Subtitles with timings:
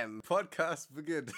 [0.00, 0.22] Bam!
[0.26, 1.30] Podcast beginnt.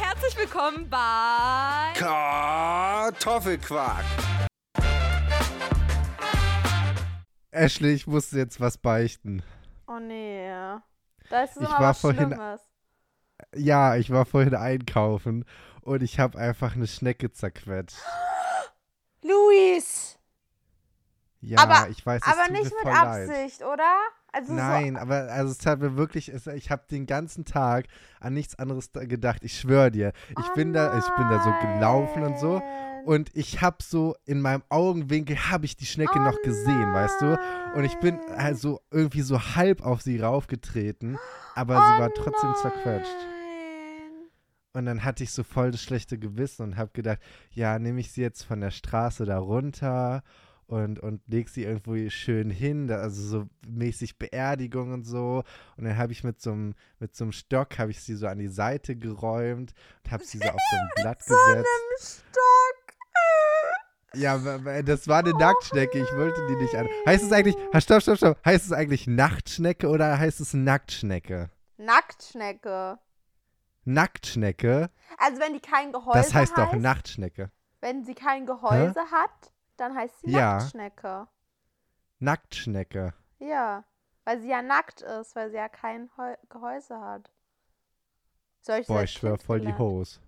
[0.00, 4.04] Herzlich willkommen bei Kartoffelquark.
[7.50, 9.42] Ashley, ich musste jetzt was beichten.
[9.86, 10.48] Oh nee.
[11.30, 12.60] Da ist es Ich war was vorhin- Schlimmes.
[13.54, 15.44] Ja, ich war vorhin einkaufen
[15.82, 17.98] und ich habe einfach eine Schnecke zerquetscht.
[19.22, 20.18] Luis!
[21.42, 23.28] Ja, Aber- ich weiß, Aber nicht mit voll leid.
[23.28, 23.98] Absicht, oder?
[24.34, 27.86] Also Nein, aber also es tat mir wirklich, es, ich habe den ganzen Tag
[28.18, 29.44] an nichts anderes da gedacht.
[29.44, 30.42] Ich schwöre dir, so.
[30.42, 33.04] ich oh bin da, ich bin da so gelaufen und so nein.
[33.04, 37.20] und ich habe so in meinem Augenwinkel habe ich die Schnecke oh noch gesehen, weißt
[37.20, 37.38] du?
[37.74, 38.38] Und ich bin nein.
[38.38, 41.18] also irgendwie so halb auf sie raufgetreten,
[41.54, 43.10] aber oh sie war trotzdem zerquetscht.
[43.10, 44.30] nein.
[44.74, 47.18] Und dann hatte ich so voll das schlechte Gewissen und habe gedacht,
[47.50, 50.22] ja, nehme ich sie jetzt von der Straße da runter
[50.72, 55.42] und, und leg sie irgendwo schön hin, also so mäßig Beerdigung und so.
[55.76, 58.26] Und dann habe ich mit so einem mit so einem Stock, habe ich sie so
[58.26, 59.72] an die Seite geräumt
[60.04, 61.66] und habe sie so auf so ein Blatt So gesetzt.
[61.68, 62.78] einem Stock.
[64.14, 66.86] Ja, das war eine Nacktschnecke, ich wollte die nicht an.
[67.06, 71.50] Heißt es eigentlich, stopp, stopp, stopp, heißt es eigentlich Nachtschnecke oder heißt es Nacktschnecke?
[71.78, 72.98] Nacktschnecke.
[73.84, 77.50] Nacktschnecke, Also wenn die kein Gehäuse das heißt doch heißt, Nachtschnecke.
[77.80, 80.54] wenn sie kein Gehäuse hat, dann heißt sie Ja.
[80.54, 81.28] Nacktschnecke.
[82.18, 83.14] Nacktschnecke.
[83.38, 83.84] Ja,
[84.24, 87.30] weil sie ja nackt ist, weil sie ja kein Heu Gehäuse hat.
[88.60, 89.80] Soll ich Boah, ich schwör voll die gelernt.
[89.80, 90.20] Hose.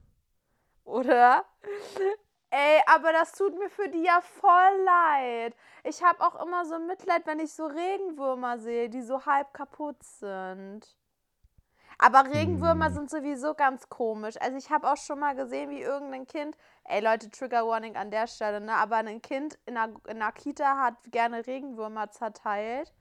[0.84, 1.45] Oder?
[2.50, 5.56] Ey, aber das tut mir für die ja voll leid.
[5.83, 10.03] Ich habe auch immer so Mitleid, wenn ich so Regenwürmer sehe, die so halb kaputt
[10.03, 10.97] sind.
[11.98, 12.95] Aber Regenwürmer Hm.
[12.95, 14.34] sind sowieso ganz komisch.
[14.41, 18.11] Also ich habe auch schon mal gesehen, wie irgendein Kind, ey Leute, Trigger Warning an
[18.11, 18.75] der Stelle, ne?
[18.75, 22.92] Aber ein Kind in einer, in einer Kita hat gerne Regenwürmer zerteilt.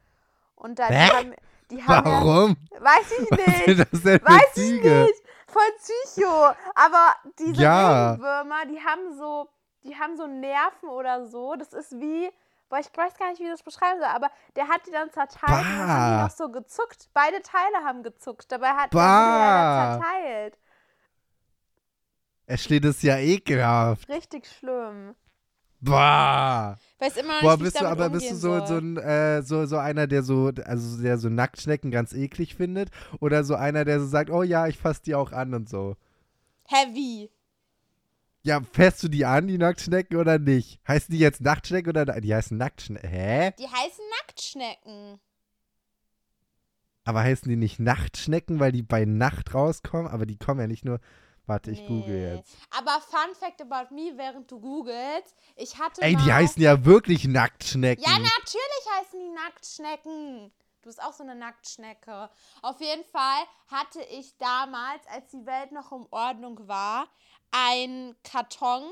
[0.55, 1.08] Und dann Hä?
[1.09, 1.36] die haben,
[1.71, 2.58] die haben ja, Warum?
[2.80, 3.80] weiß ich nicht.
[4.25, 5.23] Weiß ich nicht.
[5.47, 6.52] Voll Psycho.
[6.75, 8.11] Aber diese Ja.
[8.11, 9.49] Regenwürmer, die haben so,
[9.83, 11.55] die haben so Nerven oder so.
[11.55, 12.31] Das ist wie,
[12.69, 15.11] boah, ich weiß gar nicht, wie ich das beschreiben soll, aber der hat die dann
[15.11, 16.23] zerteilt und dann haben die Bah.
[16.23, 17.09] noch so gezuckt.
[17.13, 18.51] Beide Teile haben gezuckt.
[18.51, 18.99] Dabei hat Bah.
[18.99, 20.57] ja zerteilt.
[22.45, 24.09] Ashley, das ist ja ekelhaft.
[24.09, 25.15] Richtig schlimm.
[25.79, 26.77] Bah.
[26.99, 29.77] Weiß immer noch Boah, bist du aber bist du so, so, ein, äh, so, so
[29.77, 32.89] einer, der so, also der so Nacktschnecken ganz eklig findet?
[33.19, 35.97] Oder so einer, der so sagt, oh ja, ich fasse die auch an und so?
[36.67, 37.30] Heavy.
[38.45, 40.80] Ja, fährst du die an, die Nacktschnecken, oder nicht?
[40.86, 43.09] Heißen die jetzt Nacktschnecken oder die heißen Nacktschnecken?
[43.09, 43.54] Hä?
[43.58, 45.21] Die heißen Nacktschnecken.
[47.05, 50.08] Aber heißen die nicht Nachtschnecken, weil die bei Nacht rauskommen?
[50.08, 50.99] Aber die kommen ja nicht nur.
[51.45, 52.36] Warte, ich google Nee.
[52.37, 52.55] jetzt.
[52.71, 57.25] Aber Fun Fact about me, während du googelst, ich hatte Ey, die heißen ja wirklich
[57.25, 58.04] Nacktschnecken.
[58.04, 60.52] Ja, natürlich heißen die Nacktschnecken.
[60.81, 62.30] Du bist auch so eine Nacktschnecke.
[62.61, 67.08] Auf jeden Fall hatte ich damals, als die Welt noch in Ordnung war,
[67.53, 68.83] einen Karton,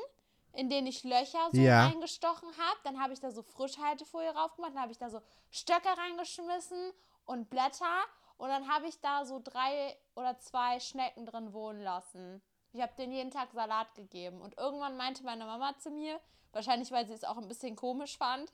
[0.53, 1.87] in den ich Löcher so Ja.
[1.87, 2.79] reingestochen habe.
[2.83, 4.73] Dann habe ich da so Frischhaltefolie raufgemacht.
[4.73, 6.93] Dann habe ich da so Stöcke reingeschmissen
[7.25, 8.03] und Blätter.
[8.37, 12.41] Und dann habe ich da so drei oder zwei Schnecken drin wohnen lassen.
[12.73, 14.41] Ich habe denen jeden Tag Salat gegeben.
[14.41, 16.19] Und irgendwann meinte meine Mama zu mir,
[16.51, 18.51] wahrscheinlich weil sie es auch ein bisschen komisch fand,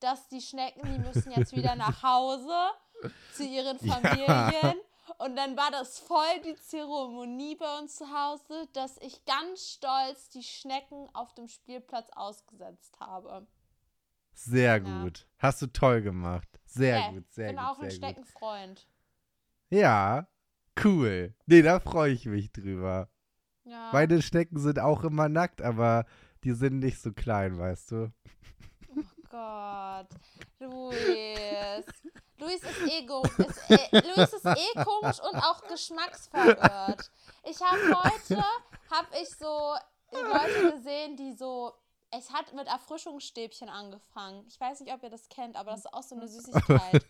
[0.00, 2.56] dass die Schnecken, die müssen jetzt wieder nach Hause
[3.32, 4.74] zu ihren Ja.
[5.24, 10.28] Und dann war das voll die Zeremonie bei uns zu Hause, dass ich ganz stolz
[10.30, 13.46] die Schnecken auf dem Spielplatz ausgesetzt habe.
[14.34, 15.02] Sehr Ja.
[15.02, 15.26] gut.
[15.38, 16.48] Hast du toll gemacht.
[16.64, 17.64] Sehr Ja, gut, sehr bin gut.
[17.64, 17.96] auch ein sehr gut.
[17.98, 18.88] Schneckenfreund.
[19.70, 20.26] Ja,
[20.84, 21.34] cool.
[21.46, 23.08] Nee, da freue ich mich drüber.
[23.64, 23.90] Ja.
[23.92, 26.04] Meine Schnecken sind auch immer nackt, aber
[26.44, 28.12] die sind nicht so klein, weißt du?
[29.32, 30.08] Gott.
[30.60, 31.86] Luis.
[32.36, 33.22] Luis ist ego.
[33.22, 37.10] Ist, eh, Luis ist eh komisch und auch geschmacksverirrt.
[37.44, 38.44] Ich habe heute,
[38.90, 39.74] habe ich so
[40.12, 41.72] Leute gesehen, die so,
[42.10, 44.44] es hat mit Erfrischungsstäbchen angefangen.
[44.48, 47.02] Ich weiß nicht, ob ihr das kennt, aber das ist auch so eine Süßigkeit.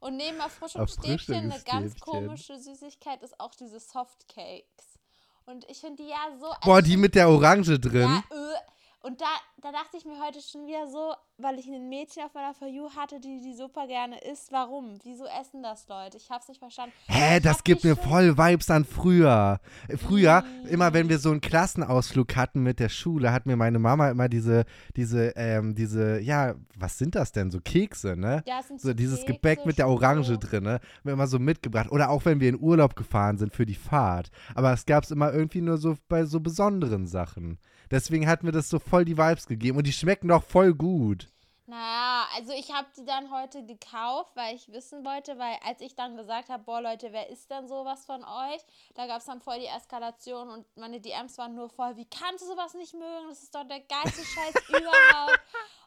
[0.00, 4.98] Und neben Erfrischungsstäbchen eine ganz komische Süßigkeit ist auch diese Softcakes.
[5.44, 6.46] Und ich finde die ja so.
[6.62, 8.22] Boah, die mit der Orange drin.
[8.30, 8.77] ja, äh.
[9.00, 9.26] Und da,
[9.62, 12.66] da dachte ich mir heute schon wieder so, weil ich ein Mädchen auf meiner For
[12.66, 14.50] You hatte, die die super gerne isst.
[14.50, 14.98] Warum?
[15.04, 16.16] Wieso essen das Leute?
[16.16, 16.92] Ich hab's nicht verstanden.
[17.06, 19.60] Hä, Ich das gibt mir voll Vibes an früher.
[19.96, 20.66] Früher, Mm.
[20.66, 24.28] immer wenn wir so einen Klassenausflug hatten mit der Schule, hat mir meine Mama immer
[24.28, 24.64] diese,
[24.96, 27.52] diese, ähm, diese, ja, was sind das denn?
[27.52, 28.42] So Kekse, ne?
[28.46, 30.40] Ja, sind So dieses Kekse, Gebäck mit der Orange Schoko.
[30.46, 30.72] drin, ne?
[30.72, 31.92] Haben wir immer so mitgebracht.
[31.92, 34.30] Oder auch wenn wir in Urlaub gefahren sind für die Fahrt.
[34.56, 37.58] Aber es gab es immer irgendwie nur so bei so besonderen Sachen.
[37.90, 39.78] Deswegen hat mir das so voll die Vibes gegeben.
[39.78, 41.28] Und die schmecken doch voll gut.
[41.68, 45.94] Naja, also ich habe die dann heute gekauft, weil ich wissen wollte, weil als ich
[45.94, 48.62] dann gesagt habe, boah Leute, wer ist denn sowas von euch?
[48.94, 52.42] Da gab es dann voll die Eskalation und meine DMs waren nur voll, wie kannst
[52.42, 53.28] du sowas nicht mögen?
[53.28, 55.40] Das ist doch der geilste Scheiß überhaupt.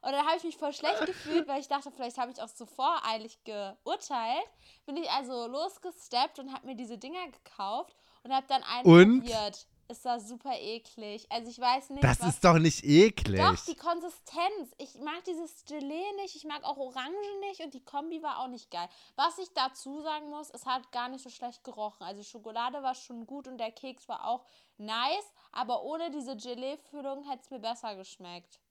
[0.04, 2.48] Und dann habe ich mich voll schlecht gefühlt, weil ich dachte, vielleicht habe ich auch
[2.48, 4.46] so voreilig geurteilt.
[4.86, 9.20] Bin ich also losgesteppt und habe mir diese Dinger gekauft und habe dann einen Und?
[9.22, 9.66] probiert.
[9.92, 11.28] Ist das super eklig.
[11.30, 13.42] Also ich weiß nicht, Das ist doch nicht eklig.
[13.42, 14.74] doch, die Konsistenz.
[14.78, 18.48] Ich mag dieses Gelee nicht, ich mag auch Orange nicht und die Kombi war auch
[18.48, 18.88] nicht geil.
[19.18, 22.04] Was ich dazu sagen muss, es hat gar nicht so schlecht gerochen.
[22.04, 24.46] Also Schokolade war schon gut und der Keks war auch
[24.78, 28.62] nice, aber ohne diese Gelee-Füllung hätte es mir besser geschmeckt.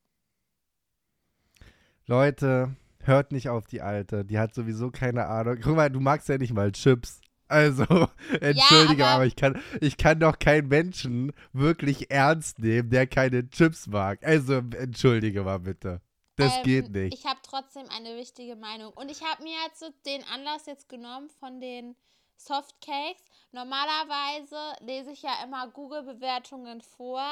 [2.07, 4.25] Leute, hört nicht auf die Alte.
[4.25, 5.59] Die hat sowieso keine Ahnung.
[5.63, 7.21] Guck mal, du magst ja nicht mal Chips.
[7.51, 7.85] Also,
[8.41, 13.49] entschuldige, aber- aber, ich, kann, ich kann doch keinen Menschen wirklich ernst nehmen, der keine
[13.51, 14.25] Chips mag.
[14.25, 16.01] Also, entschuldige mal bitte.
[16.37, 17.13] Das Ähm, geht nicht.
[17.15, 18.93] Ich habe trotzdem eine wichtige Meinung.
[18.95, 21.97] Und ich habe mir jetzt so den Anlass jetzt genommen von den
[22.37, 23.21] Softcakes.
[23.53, 27.23] Normalerweise lese ich ja immer Google-Bewertungen vor.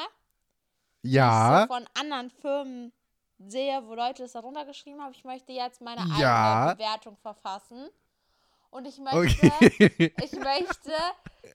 [1.03, 2.93] ja, so von anderen Firmen
[3.38, 5.12] sehe, wo Leute das darunter geschrieben haben.
[5.12, 6.64] Ich möchte jetzt meine Ja.
[6.64, 7.88] eigene Bewertung verfassen.
[8.70, 10.12] Und ich möchte, okay.
[10.23, 10.93] ich möchte,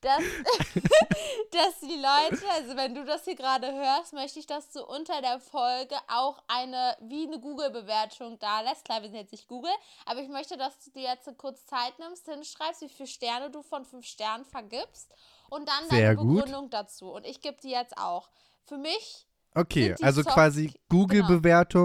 [0.01, 0.19] dass,
[1.51, 5.21] dass die Leute, also wenn du das hier gerade hörst, möchte ich, dass du unter
[5.21, 8.85] der Folge auch eine, wie eine Google-Bewertung da lässt.
[8.85, 9.71] Klar, wir sind jetzt nicht Google,
[10.05, 13.61] aber ich möchte, dass du dir jetzt kurz Zeit nimmst, hinschreibst, wie viele Sterne du
[13.61, 15.13] von fünf Sternen vergibst
[15.49, 16.35] und dann Sehr deine gut.
[16.35, 17.11] Begründung dazu.
[17.11, 18.29] Und ich gebe die jetzt auch.
[18.65, 20.71] Für mich Okay, also quasi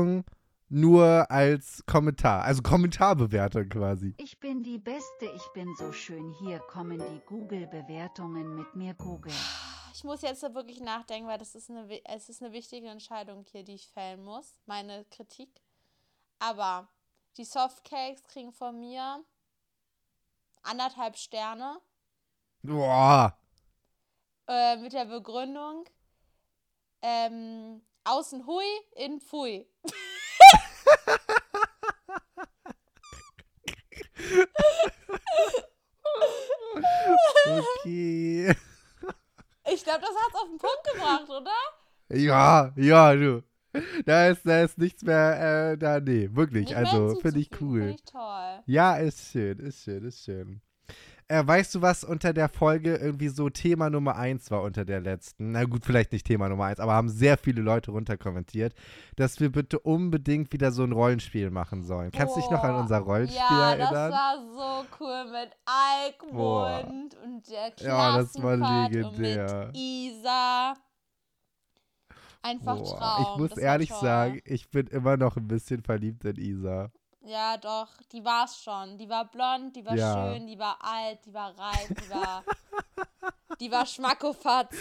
[0.03, 0.23] genau.
[0.71, 2.45] Nur als Kommentar.
[2.45, 4.15] Also Kommentarbewertung quasi.
[4.19, 6.31] Ich bin die Beste, ich bin so schön.
[6.41, 9.33] Hier kommen die Google-Bewertungen mit mir Google.
[9.95, 13.65] Ich muss jetzt wirklich nachdenken, weil das ist eine, es ist eine wichtige Entscheidung hier,
[13.65, 14.61] die ich fällen muss.
[14.67, 15.49] Meine Kritik.
[16.39, 16.89] Aber
[17.39, 19.25] die Softcakes kriegen von mir
[20.63, 21.81] anderthalb Sterne
[22.63, 23.39] Boah.
[24.47, 25.85] äh, mit der Begründung
[27.01, 28.65] ähm, außen hui,
[28.97, 29.67] innen pfui.
[37.81, 38.55] Okay.
[39.71, 41.51] Ich glaube, das hat es auf den Punkt gebracht, oder?
[42.11, 43.43] Ja, ja, du.
[44.07, 46.71] Da ist, da ist nichts mehr, äh, da, nee, wirklich.
[46.71, 47.81] Mehr also, finde ich cool.
[47.81, 48.63] Finde ich toll.
[48.67, 50.61] Ja, ist schön, ist schön, ist schön.
[51.31, 55.03] Äh, weißt du, was unter der Folge irgendwie so Thema Nummer 1 war unter der
[55.03, 55.53] letzten?
[55.53, 58.75] Na gut, vielleicht nicht Thema Nummer 1, aber haben sehr viele Leute runterkommentiert,
[59.17, 62.13] dass wir bitte unbedingt wieder so ein Rollenspiel machen sollen.
[62.13, 64.11] Kannst du dich noch an unser Rollenspiel ja, erinnern?
[64.11, 69.61] das war so cool mit Alkmund und der Ja, das war Klassenfahrt legendär.
[69.61, 70.75] und mit Isa.
[72.41, 73.23] Einfach Boah, Traum.
[73.23, 76.91] ich muss ehrlich sagen, ich bin immer noch ein bisschen verliebt in Isa.
[77.29, 78.97] Ja, doch, die war's schon.
[78.97, 80.33] Die war blond, die war Ja.
[80.33, 82.43] schön, die war alt, die war reif, die war.
[83.61, 84.75] die war schmackofatz.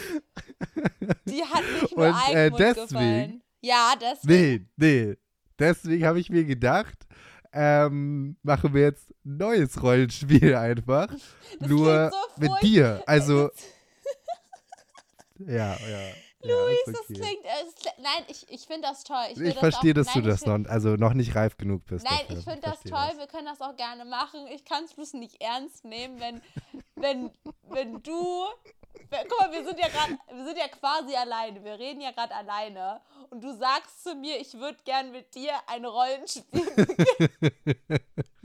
[1.25, 3.43] Die hat nicht nur Und, äh, deswegen- gefallen.
[3.61, 4.69] Ja, deswegen.
[4.77, 5.17] Nee, nee.
[5.59, 7.05] Deswegen habe ich mir gedacht,
[7.51, 11.07] ähm, machen wir jetzt ein neues Rollenspiel einfach.
[11.59, 13.03] Das nur so mit dir.
[13.07, 13.49] Also,
[15.39, 16.09] ja, ja.
[16.47, 17.13] Luis, ja, das okay.
[17.13, 17.45] klingt.
[17.45, 19.25] Äh, nein, ich, ich finde das toll.
[19.31, 21.85] Ich, Ich das verstehe, auch, dass nein, du das noch, also noch nicht reif genug
[21.85, 22.05] bist.
[22.05, 22.37] Nein, dafür.
[22.39, 23.17] ich finde das toll.
[23.17, 24.47] Wir können das auch gerne machen.
[24.53, 26.41] Ich kann es bloß nicht ernst nehmen, wenn,
[26.95, 27.31] wenn,
[27.69, 28.45] wenn du.
[29.09, 31.63] wenn- Guck mal, wir sind ja gerade, wir sind ja quasi alleine.
[31.63, 33.01] Wir reden ja gerade alleine.
[33.29, 36.67] Und du sagst zu mir, ich würde gern mit dir ein Rollenspiel.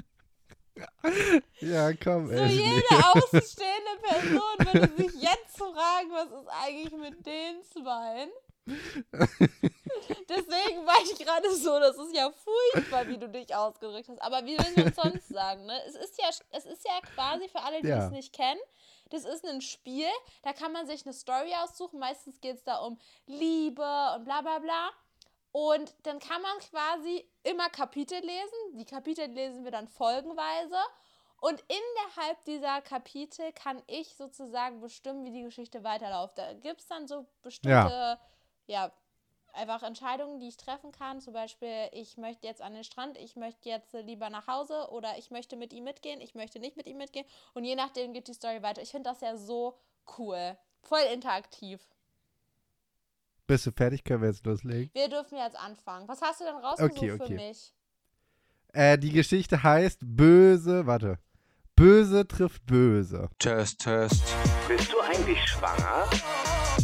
[1.61, 2.63] Ja, komm, So Ashley.
[2.65, 8.31] jede außenstehende Person würde sich jetzt fragen, was ist eigentlich mit den Zweien?
[10.29, 14.23] Deswegen war ich gerade so, das ist ja furchtbar, wie du dich ausgedrückt hast.
[14.23, 15.79] Aber wie will man sonst sagen, ne?
[15.87, 18.07] Es ist ja, es ist ja quasi für alle, die Ja.
[18.07, 18.61] es nicht kennen,
[19.11, 20.09] das ist ein Spiel,
[20.43, 21.99] da kann man sich eine Story aussuchen.
[21.99, 23.83] Meistens geht es da um Liebe
[24.17, 24.91] und bla bla bla.
[25.53, 28.79] Und dann kann man quasi immer Kapitel lesen.
[28.79, 30.79] Die Kapitel lesen wir dann folgenweise.
[31.41, 36.39] Und innerhalb dieser Kapitel kann ich sozusagen bestimmen, wie die Geschichte weiterläuft.
[36.39, 38.19] Da gibt es dann so bestimmte,
[38.67, 38.93] ja.
[39.53, 41.21] einfach Entscheidungen, die ich treffen kann.
[41.21, 45.19] Zum Beispiel, ich möchte jetzt an den Strand, ich möchte jetzt lieber nach Hause oder
[45.19, 47.27] ich möchte mit ihm mitgehen, ich möchte nicht mit ihm mitgehen.
[47.55, 48.81] Und je nachdem geht die Story weiter.
[48.81, 49.77] Ich finde das ja so
[50.17, 50.57] cool.
[50.81, 51.85] Voll interaktiv.
[53.47, 54.05] Bist du fertig?
[54.05, 54.91] Können wir jetzt loslegen?
[54.95, 56.09] Wir dürfen jetzt anfangen.
[56.09, 57.35] Was hast du denn rausgesucht Okay, für okay.
[57.35, 57.75] mich?
[58.73, 61.19] Äh, die Geschichte heißt Böse, warte.
[61.77, 63.29] Böse trifft Böse.
[63.39, 64.23] Test, Test,
[64.69, 66.09] Bist du eigentlich schwanger?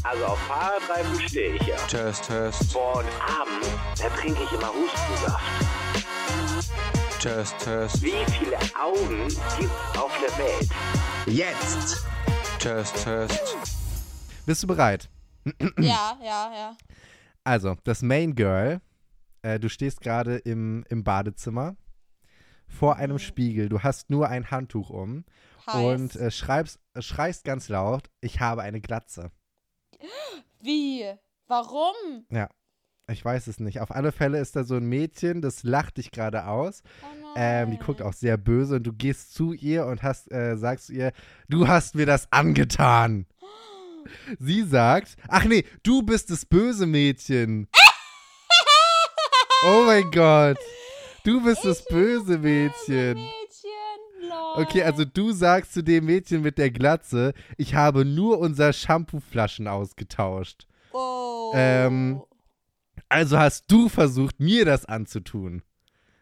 [0.03, 1.77] Also auf Fahrradreifen stehe ich ja.
[1.87, 2.73] Test, Test.
[2.73, 3.69] Boah, und abends,
[4.01, 5.45] da trinke ich immer Hustensaft.
[7.21, 8.03] Test, Test.
[8.03, 10.69] Wie viele Augen gibt's auf der Welt?
[11.27, 12.05] Jetzt.
[12.59, 13.57] Test, Test.
[14.47, 15.09] Bist du bereit?
[15.79, 16.77] Ja, ja, ja.
[17.45, 18.81] Also, das Main Girl,
[19.43, 21.77] äh, du stehst gerade im, im Badezimmer
[22.67, 23.21] vor einem Mhm.
[23.21, 23.69] Spiegel.
[23.69, 25.25] Du hast nur ein Handtuch um
[25.67, 25.75] Heiß.
[25.75, 29.31] und äh, schreibst, äh, schreist ganz laut, ich habe eine Glatze.
[30.61, 31.05] Wie?
[31.47, 32.27] Warum?
[33.11, 33.81] Ich weiß es nicht.
[33.81, 36.83] Auf alle Fälle ist da so ein Mädchen, das lacht dich gerade aus.
[37.03, 37.07] Oh.
[37.37, 40.91] Ähm, die guckt auch sehr böse und du gehst zu ihr und hast, äh, sagst
[40.91, 41.13] ihr,
[41.49, 43.25] du hast mir das angetan.
[44.39, 47.69] Sie sagt, ach nee, du bist das böse Mädchen.
[49.67, 50.59] oh mein Gott.
[51.25, 53.15] Du bist das böse Mädchen.
[53.15, 54.63] Mädchen, lol.
[54.65, 59.69] Okay, also du sagst zu dem Mädchen mit der Glatze, ich habe nur unser Shampooflaschen
[59.69, 60.67] ausgetauscht.
[60.93, 61.53] Oh.
[61.55, 62.23] ähm,
[63.09, 65.63] Also hast du versucht, mir das anzutun.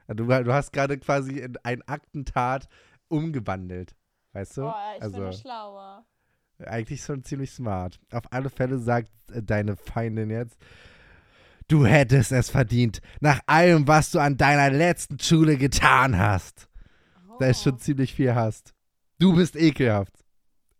[0.08, 2.68] Du, du hast gerade quasi in ein Aktentat
[3.08, 3.94] umgewandelt.
[4.32, 4.62] Weißt du?
[4.62, 6.06] Boah, ich bin also nur schlauer.
[6.64, 7.98] Eigentlich schon ziemlich smart.
[8.12, 10.56] Auf alle Fälle sagt äh, deine Feindin jetzt,
[11.68, 16.68] du hättest es verdient, nach allem, was du an deiner letzten Schule getan hast.
[17.38, 17.70] Da ist Oh.
[17.70, 18.72] schon ziemlich viel Hast.
[19.18, 20.12] Du bist ekelhaft.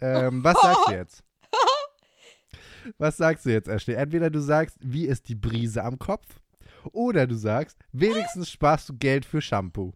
[0.01, 1.23] Ähm, was sagst du jetzt?
[2.99, 3.95] Was sagst du jetzt, Ashley?
[3.95, 6.41] Entweder du sagst, wie ist die Brise am Kopf?
[6.93, 9.93] Oder du sagst, wenigstens sparst du Geld für Shampoo.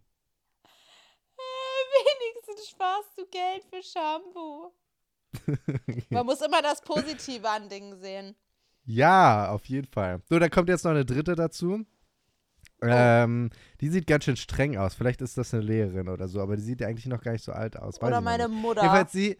[0.63, 0.67] Äh,
[2.27, 4.73] Wenigstens sparst du Geld für Shampoo.
[6.09, 8.35] Man muss immer das Positive an Dingen sehen.
[8.83, 10.21] Ja, auf jeden Fall.
[10.27, 11.85] So, da kommt jetzt noch eine dritte dazu.
[12.83, 14.95] Ähm, die sieht ganz schön streng aus.
[14.95, 17.43] Vielleicht ist das eine Lehrerin oder so, aber die sieht ja eigentlich noch gar nicht
[17.43, 18.01] so alt aus.
[18.01, 18.47] Weiß Oder meine.
[18.47, 18.81] Mutter.
[18.81, 19.37] Jedenfalls sie.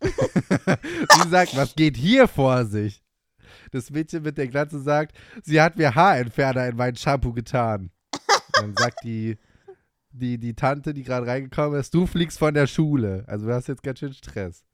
[0.02, 3.04] sie sagt, was geht hier vor sich?
[3.70, 7.90] Das Mädchen mit der Glatze sagt, sie hat mir Haarentferner in mein Shampoo getan.
[8.54, 9.38] Dann sagt die,
[10.10, 13.24] die, die Tante, die gerade reingekommen ist, du fliegst von der Schule.
[13.26, 14.64] Also du hast jetzt ganz schön Stress.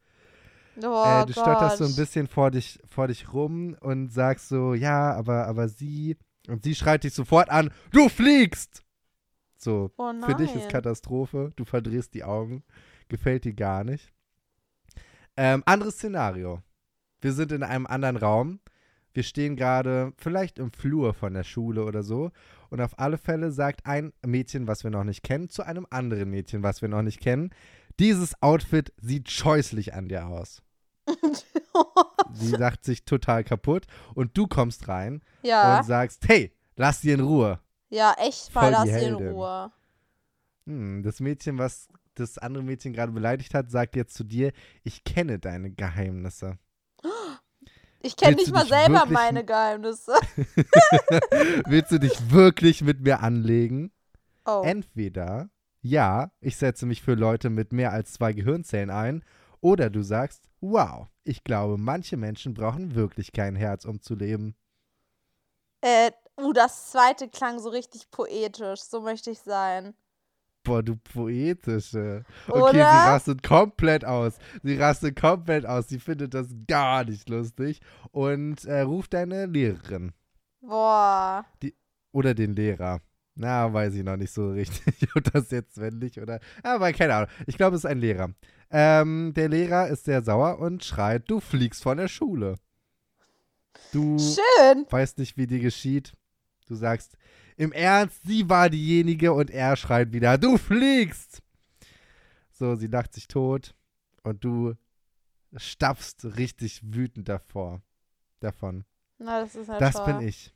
[0.83, 1.97] Oh äh, du stotterst so ein Gott.
[1.97, 6.17] bisschen vor dich, vor dich rum und sagst so, ja, aber, aber sie.
[6.49, 8.83] Und sie schreit dich sofort an, du fliegst!
[9.59, 10.69] So, Oh für dich ist.
[10.69, 11.53] Katastrophe.
[11.57, 12.63] Du verdrehst die Augen.
[13.09, 14.13] Gefällt dir gar nicht.
[15.37, 16.63] Ähm, anderes Szenario.
[17.21, 18.61] Wir sind in einem anderen Raum.
[19.15, 22.31] Wir stehen gerade vielleicht im Flur von der Schule oder so.
[22.69, 26.31] Und auf alle Fälle sagt ein Mädchen, was wir noch nicht kennen, zu einem anderen
[26.31, 27.51] Mädchen, was wir noch nicht kennen,
[27.99, 30.63] dieses Outfit sieht scheußlich an dir aus.
[32.33, 33.87] Sie sagt sich total kaputt.
[34.15, 37.61] Und du kommst rein ja, und sagst, hey, lass sie in Ruhe.
[37.89, 39.15] ja, echt mal, lass sie in.
[39.15, 39.71] Ruhe.
[40.67, 45.05] Hm, das Mädchen, was das andere Mädchen gerade beleidigt hat, sagt jetzt zu dir, ich
[45.05, 46.59] kenne deine Geheimnisse.
[48.01, 50.15] Ich kenne nicht mal selber wirklich- meine Geheimnisse.
[51.67, 53.91] Willst du dich wirklich mit mir anlegen?
[54.45, 54.63] Oh.
[54.65, 55.51] Entweder,
[55.83, 59.25] ja, ich setze mich für Leute mit mehr als zwei Gehirnzellen ein,
[59.61, 64.55] oder du sagst, wow, ich glaube, manche Menschen brauchen wirklich kein Herz, um zu leben.
[65.81, 66.11] Äh,
[66.41, 68.81] uh, das zweite klang so richtig poetisch.
[68.81, 69.95] So möchte ich sein.
[70.65, 72.25] Boah, du poetische.
[72.49, 72.73] Okay, Oder?
[72.73, 74.39] sie rastet komplett aus.
[74.65, 75.89] Sie rastet komplett aus.
[75.89, 80.13] Sie findet das gar nicht lustig und äh, ruft deine Lehrerin
[80.61, 81.47] Boah.
[82.11, 83.01] oder den Lehrer.
[83.39, 86.41] Na, weiß ich noch nicht so richtig, ob das jetzt männlich oder.
[86.63, 87.29] Aber keine Ahnung.
[87.47, 88.31] Ich glaube, es ist ein Lehrer.
[88.71, 92.57] Ähm, der Lehrer ist sehr sauer und schreit: Du fliegst von der Schule.
[93.93, 94.87] Du Schön.
[94.89, 96.15] weißt nicht, wie dir geschieht.
[96.67, 97.17] Du sagst,
[97.57, 101.43] im Ernst, sie war diejenige und er schreit wieder, du fliegst.
[102.51, 103.75] So, sie lacht sich tot
[104.23, 104.75] und du
[105.55, 107.83] stapfst richtig wütend davor.
[108.41, 108.85] Davon.
[109.19, 110.07] Na, das ist ja das toll.
[110.07, 110.55] bin ich.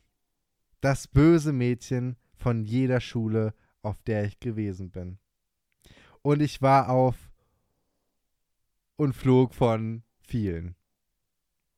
[0.81, 5.19] Das böse Mädchen von jeder Schule, auf der ich gewesen bin.
[6.23, 7.17] Und ich war auf
[8.97, 10.75] und flog von vielen.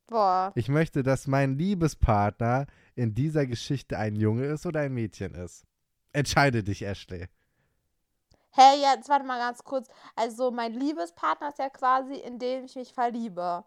[0.07, 0.51] Boah.
[0.55, 5.65] Ich möchte, dass mein Liebespartner in dieser Geschichte ein Junge ist oder ein Mädchen ist.
[6.11, 7.27] Entscheide dich, Ashley.
[8.51, 9.87] Hey, jetzt warte mal ganz kurz.
[10.15, 13.63] Also, mein Liebespartner ist ja quasi, in den ich mich verliebe.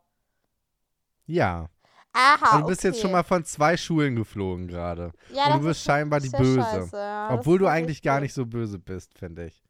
[1.27, 1.69] Ja.
[2.17, 2.57] Aha.
[2.57, 3.03] Und du bist jetzt okay.
[3.03, 5.13] schon mal von zwei Schulen geflogen gerade.
[5.31, 6.63] Ja, und du bist ist scheinbar die Böse.
[6.63, 9.63] scheiße, ja, Obwohl du ja eigentlich gar nicht so böse bist, finde ich.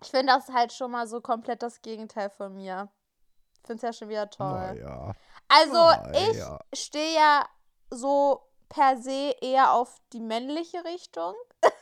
[0.00, 2.88] Ich finde das halt schon mal so komplett das Gegenteil von mir.
[3.54, 4.76] Ich finde es ja schon wieder toll.
[4.76, 5.12] Naja.
[5.48, 6.60] Also, Naja.
[6.70, 7.44] ich stehe ja
[7.90, 11.34] so per se eher auf die männliche Richtung.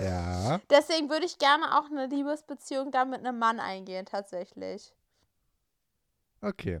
[0.00, 0.60] Ja.
[0.70, 4.94] Deswegen würde ich gerne auch eine Liebesbeziehung da mit einem Mann eingehen, tatsächlich.
[6.42, 6.80] Okay.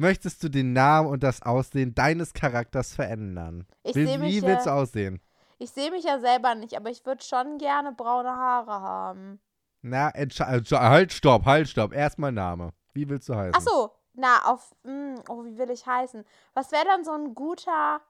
[0.00, 3.66] Möchtest du den Namen und das Aussehen deines Charakters verändern?
[3.82, 5.20] Ich wie seh mich wie willst du ja- aussehen?
[5.58, 9.40] Ich sehe mich ja selber nicht, aber ich würde schon gerne braune Haare haben.
[9.82, 11.92] Na, entsche- halt, stopp, halt, stopp.
[11.92, 12.72] Erstmal Name.
[12.94, 13.52] Wie willst du heißen?
[13.54, 16.24] Ach so, na, auf, mm, oh, wie will ich heißen?
[16.54, 18.00] Was wäre dann so ein guter,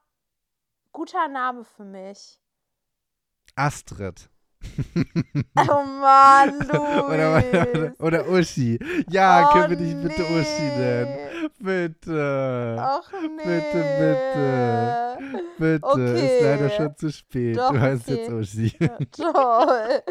[0.93, 2.39] guter Name für mich?
[3.55, 4.29] Astrid.
[5.57, 7.45] Oh Mann, Luis.
[7.73, 8.79] oder, oder Uschi.
[9.09, 10.39] Ja, oh, können wir dich bitte nee.
[10.39, 11.51] Uschi nennen?
[11.59, 12.77] Bitte.
[12.79, 13.43] Ach nee.
[13.43, 15.17] Bitte, bitte.
[15.57, 15.85] Bitte.
[15.87, 16.37] Okay.
[16.37, 17.57] Ist leider schon zu spät.
[17.57, 18.15] Doch, du heißt okay.
[18.17, 18.75] jetzt Uschi.
[18.79, 20.01] Ja, Toll.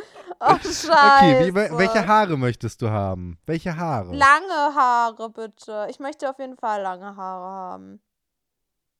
[0.40, 0.90] Oh, scheiße.
[0.92, 3.38] Okay, wie, wel- welche Haare möchtest du haben?
[3.47, 4.14] Welche Haare?
[4.14, 5.87] Lange Haare, bitte.
[5.90, 8.00] Ich möchte auf jeden Fall lange Haare haben.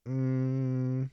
[0.07, 1.11] Mm,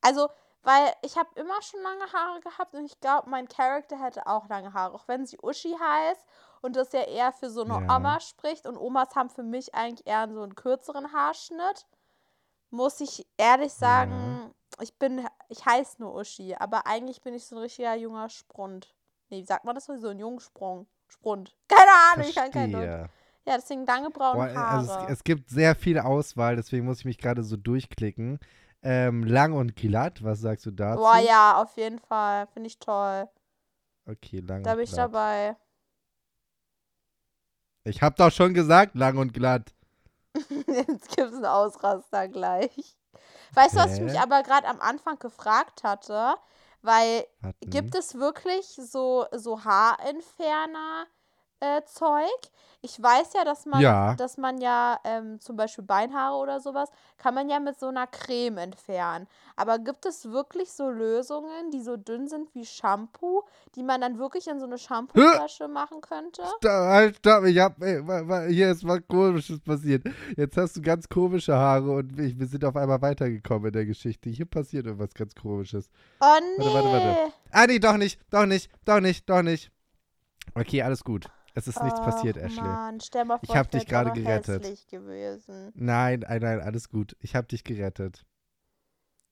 [0.00, 0.28] Also,
[0.64, 4.48] weil ich habe immer schon lange Haare gehabt und ich glaube, mein Charakter hätte auch
[4.48, 4.94] lange Haare.
[4.94, 6.24] Auch wenn sie Uschi heißt
[6.62, 7.96] und das ja eher für so eine Ja.
[7.96, 8.66] Oma spricht.
[8.66, 11.86] Und Omas haben für mich eigentlich eher so einen kürzeren Haarschnitt.
[12.70, 17.56] Muss ich ehrlich sagen, ich bin, ich heiße nur Uschi, aber eigentlich bin ich so
[17.56, 18.94] ein richtiger junger Sprund.
[19.28, 19.96] Nee, wie sagt man das so?
[19.98, 20.86] So ein Jungsprung.
[21.06, 21.54] Sprund.
[21.68, 22.82] Keine Ahnung, ich kann kein Deutsch.
[22.84, 23.10] verstehe.
[23.46, 24.78] Ja, deswegen lange braune Haare.
[24.78, 28.40] also es, es gibt sehr viel Auswahl, deswegen muss ich mich gerade so durchklicken.
[28.86, 31.00] Ähm, lang und glatt, was sagst du dazu?
[31.00, 32.46] Boah, ja, auf jeden Fall.
[32.48, 33.26] Finde ich toll.
[34.06, 35.14] Okay, lang Da und bin ich glatt.
[35.14, 35.56] dabei.
[37.84, 39.74] Ich hab doch schon gesagt, lang und glatt.
[40.66, 42.96] Jetzt gibt es einen Ausraster gleich.
[43.54, 46.34] Weißt du, was ich mich aber gerade am Anfang gefragt hatte?
[46.82, 47.70] Weil Warten.
[47.70, 51.06] gibt es wirklich so, so Haarentferner
[51.64, 52.28] äh, Zeug?
[52.82, 54.14] Ich weiß ja, dass man, Ja.
[54.16, 58.06] dass man ja ähm, zum Beispiel Beinhaare oder sowas, kann man ja mit so einer
[58.06, 59.26] Creme entfernen.
[59.56, 63.42] Aber gibt es wirklich so Lösungen, die so dünn sind wie Shampoo,
[63.74, 66.42] die man dann wirklich in so eine Shampooflasche machen könnte?
[66.60, 68.02] Da, halt, stopp, ich hab, ey,
[68.52, 70.04] hier ist was komisches passiert.
[70.36, 73.86] Jetzt hast du ganz komische Haare und ich, wir sind auf einmal weitergekommen in der
[73.86, 74.28] Geschichte.
[74.28, 75.88] Hier passiert irgendwas ganz komisches.
[76.20, 76.26] Oh
[76.58, 76.64] nee.
[76.64, 77.32] Warte, warte, warte.
[77.50, 79.70] Ah, nee, doch nicht, doch nicht, doch nicht, doch nicht.
[80.54, 81.30] Okay, alles gut.
[81.56, 82.62] Es ist nichts passiert, Ashley.
[82.62, 84.88] Mann, stell mal Ich vor, hab dich wär gerade gerettet.
[84.88, 85.70] gewesen.
[85.76, 87.16] Nein, nein, nein, alles gut.
[87.20, 88.26] Ich hab dich gerettet.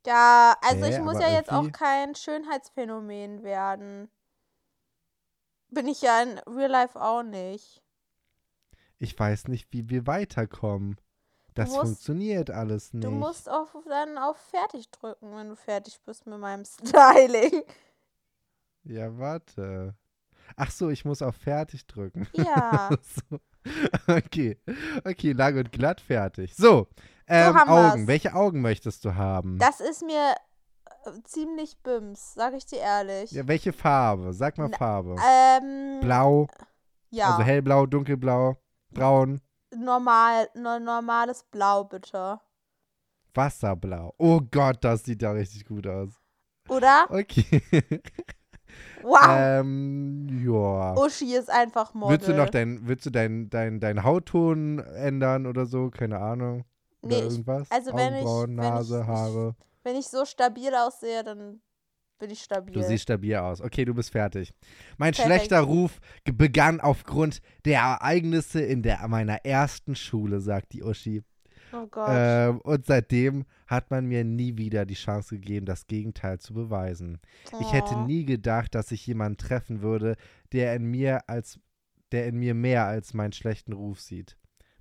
[0.06, 4.08] Ja, also Hä, ich muss ja jetzt auch irgendwie- kein Schönheitsphänomen werden.
[5.70, 7.82] Bin ich ja in Real Life auch nicht.
[8.98, 11.00] Ich weiß nicht, wie wir weiterkommen.
[11.54, 13.04] Das musst- funktioniert alles nicht.
[13.04, 16.64] Du musst auf, dann auf Fertig drücken, wenn du fertig bist mit meinem
[17.44, 17.62] Styling.
[18.84, 19.94] Ja, warte.
[20.56, 22.26] Ach so, ich muss auf fertig drücken.
[22.34, 22.90] Ja.
[23.30, 23.38] so.
[24.06, 24.58] Okay.
[25.04, 26.54] Okay, lang und glatt fertig.
[26.56, 26.88] So,
[27.26, 28.00] ähm, haben Augen.
[28.00, 28.06] wir's.
[28.08, 29.58] Welche Augen möchtest du haben?
[29.58, 30.34] Das ist mir
[31.04, 33.30] äh, ziemlich bims, sag ich dir ehrlich.
[33.32, 34.32] ja, welche Farbe?
[34.32, 35.16] Sag mal Na, Farbe.
[35.24, 36.48] Ähm, Blau,
[37.10, 38.56] ja, also hellblau, dunkelblau,
[38.90, 39.40] braun,
[39.74, 42.40] normal, no, normales Blau bitte.
[43.34, 44.14] Wasserblau.
[44.18, 46.20] Oh Gott, das sieht ja richtig gut aus.
[46.68, 47.06] Oder?
[47.08, 47.62] Okay.
[49.02, 49.18] Wow.
[49.28, 50.94] ähm, ja.
[50.96, 52.10] Uschi ist einfach Model.
[52.16, 55.90] Willst du noch dein, willst du dein, dein, dein Hautton ändern oder so?
[55.90, 56.64] Keine Ahnung.
[57.02, 57.70] Oder Nee, ich- irgendwas?
[57.70, 59.56] also wenn ich- Augenbrauen, wenn ich- Nase, ich- Haare.
[59.84, 61.60] Wenn ich so stabil aussehe, dann
[62.20, 62.72] bin ich stabil.
[62.72, 63.60] Du siehst stabil aus.
[63.60, 64.52] Okay, du bist fertig.
[64.96, 65.34] Mein Perfekt.
[65.34, 71.24] schlechter Ruf begann aufgrund der Ereignisse in der, meiner ersten Schule, sagt die Uschi.
[71.72, 72.08] Oh Gott.
[72.10, 77.20] Ähm, und seitdem hat man mir nie wieder die Chance gegeben, das Gegenteil zu beweisen.
[77.60, 78.04] Ich hätte Oh.
[78.04, 80.16] nie gedacht, dass ich jemanden treffen würde,
[80.52, 81.58] der in mir als
[82.12, 84.36] der in mir mehr als meinen schlechten Ruf sieht.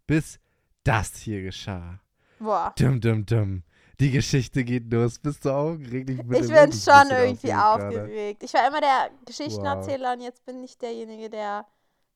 [0.06, 0.40] Bis
[0.84, 2.02] das hier geschah.
[2.40, 2.74] Boah.
[2.78, 3.64] Dum dum dum.
[4.02, 5.20] Die Geschichte geht los.
[5.20, 6.08] Bist du aufgeregt?
[6.08, 7.86] bin Ich bin wirklich ein schon irgendwie gerade.
[7.86, 8.44] aufgeregt.
[8.44, 11.66] Ich war immer der Geschichtenerzähler und jetzt bin ich derjenige, der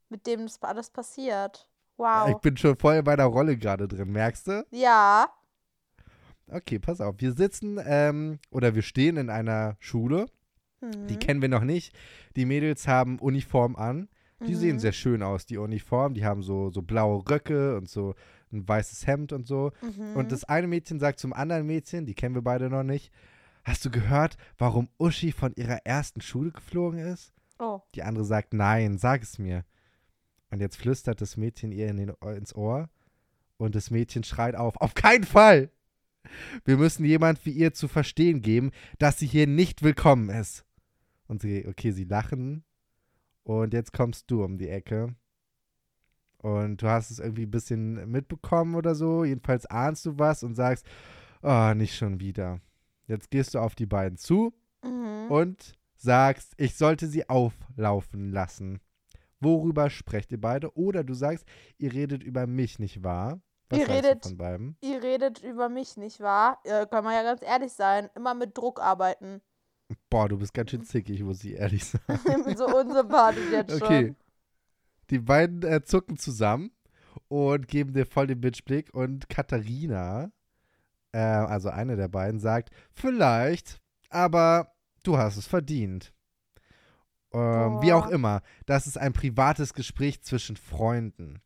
[0.10, 1.68] mit dem das alles passiert.
[1.98, 2.30] Wow.
[2.30, 4.66] Ich bin schon voll in meiner Rolle gerade drin, merkst du?
[4.72, 5.28] ja.
[6.48, 7.16] Okay, pass auf.
[7.18, 10.28] Wir sitzen ähm, oder wir stehen in einer Schule.
[10.84, 11.20] Die Mhm.
[11.20, 11.96] kennen wir noch nicht.
[12.36, 14.10] Die Mädels haben Uniform an.
[14.46, 14.80] Die sehen Mhm.
[14.80, 16.14] sehr schön aus, die Uniform.
[16.14, 18.14] Die haben so, so blaue Röcke und so
[18.52, 19.72] ein weißes Hemd und so.
[19.82, 20.16] Mhm.
[20.18, 23.12] Und das eine Mädchen sagt zum anderen Mädchen, die kennen wir beide noch nicht,
[23.64, 27.34] hast du gehört, warum Uschi von ihrer ersten Schule geflogen ist?
[27.58, 27.80] oh.
[27.96, 29.64] Die andere sagt, nein, sag es mir.
[30.52, 32.90] Und jetzt flüstert das Mädchen ihr in den, ins Ohr
[33.58, 35.72] und das Mädchen schreit auf, auf keinen Fall!
[36.64, 40.66] Wir müssen jemand wie ihr zu verstehen geben, dass sie hier nicht willkommen ist.
[41.28, 42.64] Und sie, okay, sie lachen
[43.44, 45.16] und jetzt kommst du um die Ecke.
[46.38, 49.24] Und du hast es irgendwie ein bisschen mitbekommen oder so.
[49.24, 50.86] Jedenfalls ahnst du was und sagst,
[51.42, 52.60] oh, nicht schon wieder.
[53.08, 54.54] Jetzt gehst du auf die beiden zu
[54.84, 55.32] Mhm.
[55.32, 58.80] und sagst, ich sollte sie auflaufen lassen.
[59.40, 60.76] Worüber sprecht ihr beide?
[60.78, 61.46] Oder du sagst,
[61.78, 63.42] ihr redet über mich, nicht wahr?
[63.70, 64.78] Was Ihr redet- von beiden?
[64.82, 66.60] Ihr redet über mich, nicht wahr?
[66.64, 68.10] Äh, kann man ja ganz ehrlich sein.
[68.16, 69.42] Immer mit Druck arbeiten.
[70.10, 72.56] Boah, du bist ganz schön zickig, muss ich ehrlich sagen.
[72.56, 73.82] so unsympathisch jetzt schon.
[73.84, 74.16] Okay.
[75.10, 76.72] Die beiden äh, zucken zusammen
[77.28, 80.32] und geben dir voll den Bitchblick und Katharina,
[81.12, 84.72] äh, also eine der beiden, sagt, vielleicht, aber
[85.04, 86.14] du hast es verdient.
[87.36, 88.14] Ähm, wie auch Boah.
[88.14, 91.42] immer, das ist ein privates Gespräch zwischen Freunden.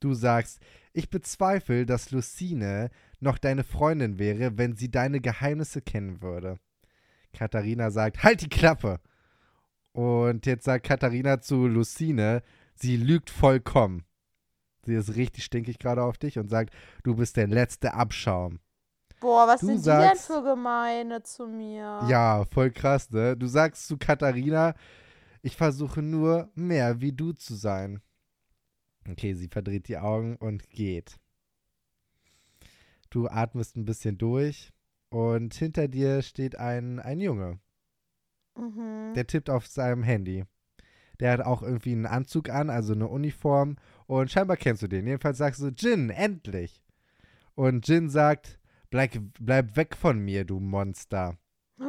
[0.00, 0.60] Du sagst,
[0.92, 2.90] ich bezweifle, dass Lucine
[3.20, 6.58] noch deine Freundin wäre, wenn sie deine Geheimnisse kennen würde.
[7.32, 9.00] Katharina sagt, halt die Klappe.
[9.92, 12.42] Und jetzt sagt Katharina zu Lucine,
[12.74, 14.04] sie lügt vollkommen.
[14.84, 18.58] Sie ist richtig stinkig gerade auf dich und sagt, du bist der letzte Abschaum.
[19.22, 22.04] Boah, was Du sind sagst- die denn für Gemeine zu mir?
[22.08, 23.36] Ja, voll krass, ne?
[23.36, 24.74] Du sagst zu Katharina,
[25.40, 28.02] ich versuche nur mehr wie du zu sein.
[29.08, 31.16] Okay, sie verdreht die Augen und geht.
[33.10, 34.72] Du atmest ein bisschen durch
[35.10, 37.58] und hinter dir steht ein, ein Junge.
[38.56, 39.12] Mhm.
[39.14, 40.44] Der tippt auf seinem Handy.
[41.20, 43.76] Der hat auch irgendwie einen Anzug an, also eine Uniform.
[44.06, 45.06] Und scheinbar kennst du den.
[45.06, 46.82] Jedenfalls sagst du, Jin, endlich.
[47.54, 48.58] Und Jin sagt,
[48.92, 51.36] bleib, bleib weg von mir, du Monster.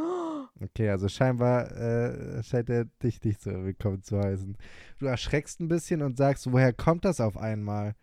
[0.62, 4.56] Okay, also scheinbar äh, scheint er dich nicht so willkommen zu heißen.
[5.00, 7.96] Du erschreckst ein bisschen und sagst, woher kommt das auf einmal?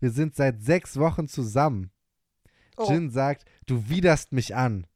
[0.00, 1.90] Wir sind seit sechs Wochen zusammen.
[2.76, 2.88] Oh.
[2.88, 4.86] Jin sagt, du widerst mich an.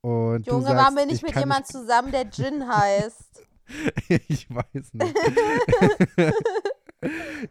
[0.00, 3.46] Und Junge, sagst, waren wir nicht ich mit kann jemand zusammen, der Jin heißt?
[4.28, 5.14] ich weiß nicht.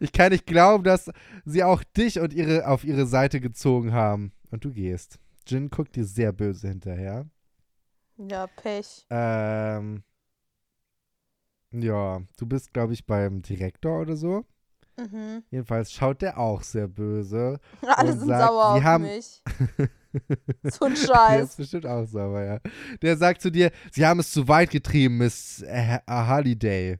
[0.00, 1.10] ich kann nicht glauben, dass
[1.46, 4.32] sie auch dich und ihre auf ihre Seite gezogen haben.
[4.52, 5.18] Und du gehst.
[5.48, 7.26] Jin guckt dir sehr böse hinterher.
[8.16, 9.04] ja, Pech.
[9.10, 10.04] Ähm,
[11.72, 14.44] ja, du bist, glaube ich, beim Direktor oder so.
[14.98, 15.42] Mhm.
[15.50, 17.58] Jedenfalls schaut der auch sehr böse.
[17.96, 19.42] Alle sind sagt, sauer auf haben- mich.
[20.64, 21.56] So ein Der ist Scheiß.
[21.56, 22.60] bestimmt auch sauer, ja.
[23.00, 25.64] Der sagt zu dir, sie haben es zu weit getrieben, Miss
[26.06, 26.98] Holiday.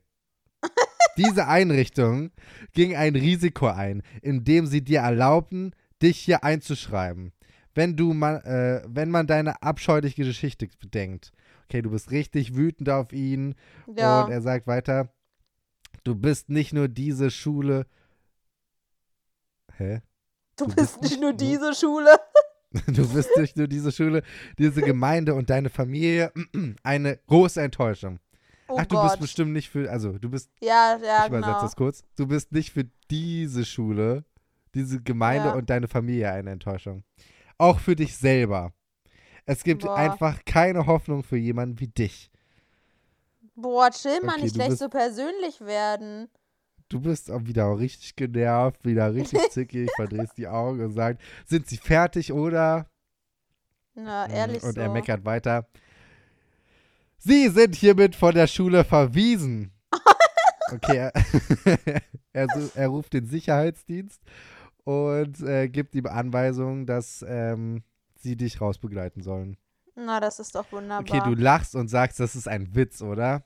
[1.18, 2.30] Diese Einrichtung
[2.72, 7.32] ging ein Risiko ein, indem sie dir erlaubten, dich hier einzuschreiben.
[7.74, 11.32] Wenn du man, äh, wenn man deine abscheuliche Geschichte bedenkt.
[11.64, 13.54] Okay, du bist richtig wütend auf ihn
[13.96, 14.22] Ja.
[14.24, 15.08] und er sagt weiter,
[16.04, 17.86] du bist nicht nur diese Schule.
[19.76, 20.02] Hä?
[20.56, 22.10] Du du bist bist nicht nur- diese Schule.
[22.86, 24.22] Du bist nicht nur diese Schule,
[24.58, 26.32] diese Gemeinde und deine Familie
[26.82, 28.18] eine große Enttäuschung.
[28.66, 29.08] Oh Ach, du Gott.
[29.10, 31.60] bist bestimmt nicht für, also du bist, ja, ja, ich übersetze genau.
[31.60, 34.24] das kurz, du bist nicht für diese Schule,
[34.74, 35.54] diese Gemeinde Ja.
[35.54, 37.04] und deine Familie eine Enttäuschung.
[37.62, 38.72] Auch für dich selber.
[39.46, 39.94] Es gibt Boah.
[39.96, 42.30] einfach keine Hoffnung für jemanden wie dich.
[43.54, 46.28] Boah, chill mal, Okay, nicht gleich bist- so persönlich werden.
[46.88, 51.68] Du bist auch wieder richtig genervt, wieder richtig zickig, verdrehst die Augen und sagst, sind
[51.68, 52.86] sie fertig oder?
[53.94, 54.80] Na, Mhm, ehrlich Und so.
[54.80, 55.66] er meckert weiter.
[57.18, 59.70] Sie sind hiermit von der Schule verwiesen.
[60.72, 61.12] Okay, er,
[62.32, 64.22] er, er ruft den Sicherheitsdienst
[64.84, 67.82] und äh, gibt ihm Anweisungen, dass ähm,
[68.14, 69.56] sie dich rausbegleiten sollen.
[69.94, 71.00] Na, das ist doch wunderbar.
[71.00, 73.44] Okay, du lachst und sagst, das ist ein Witz, oder?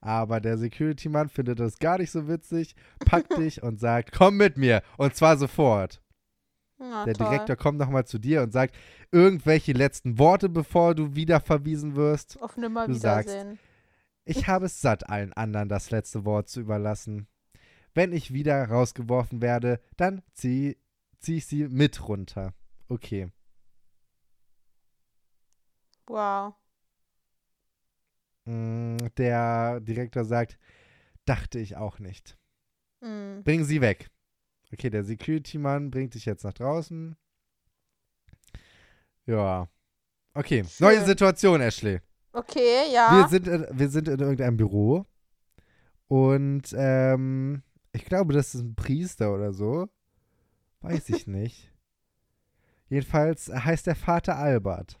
[0.00, 4.56] Aber der Security-Mann findet das gar nicht so witzig, packt dich und sagt, komm mit
[4.56, 4.82] mir.
[4.98, 6.02] Und zwar sofort.
[6.78, 7.28] Na, Der toll.
[7.28, 8.76] Direktor kommt nochmal zu dir und sagt,
[9.10, 12.40] irgendwelche letzten Worte, bevor du wieder verwiesen wirst.
[12.42, 13.34] Auf nimmer du sagst.
[14.26, 17.26] Ich habe es satt, allen anderen das letzte Wort zu überlassen.
[17.96, 20.76] Wenn ich wieder rausgeworfen werde, dann zieh,
[21.18, 22.52] zieh ich sie mit runter.
[22.88, 23.32] Okay.
[26.06, 26.54] Wow.
[28.44, 30.58] Mm, Der Direktor sagt,
[31.24, 32.36] dachte ich auch nicht.
[33.00, 33.40] Mm.
[33.44, 34.10] Bring sie weg.
[34.74, 37.16] Okay, der Security-Mann bringt dich jetzt nach draußen.
[39.24, 39.68] Ja.
[40.34, 40.86] Okay, Schön.
[40.86, 42.00] neue Situation, Ashley.
[42.32, 43.20] Okay, ja.
[43.22, 45.06] Wir sind, in, wir sind in irgendeinem Büro
[46.08, 47.62] und ähm,
[47.96, 49.88] ich glaube, das ist ein Priester oder so.
[50.80, 51.72] Weiß ich nicht.
[52.88, 55.00] Jedenfalls heißt der Vater Albert.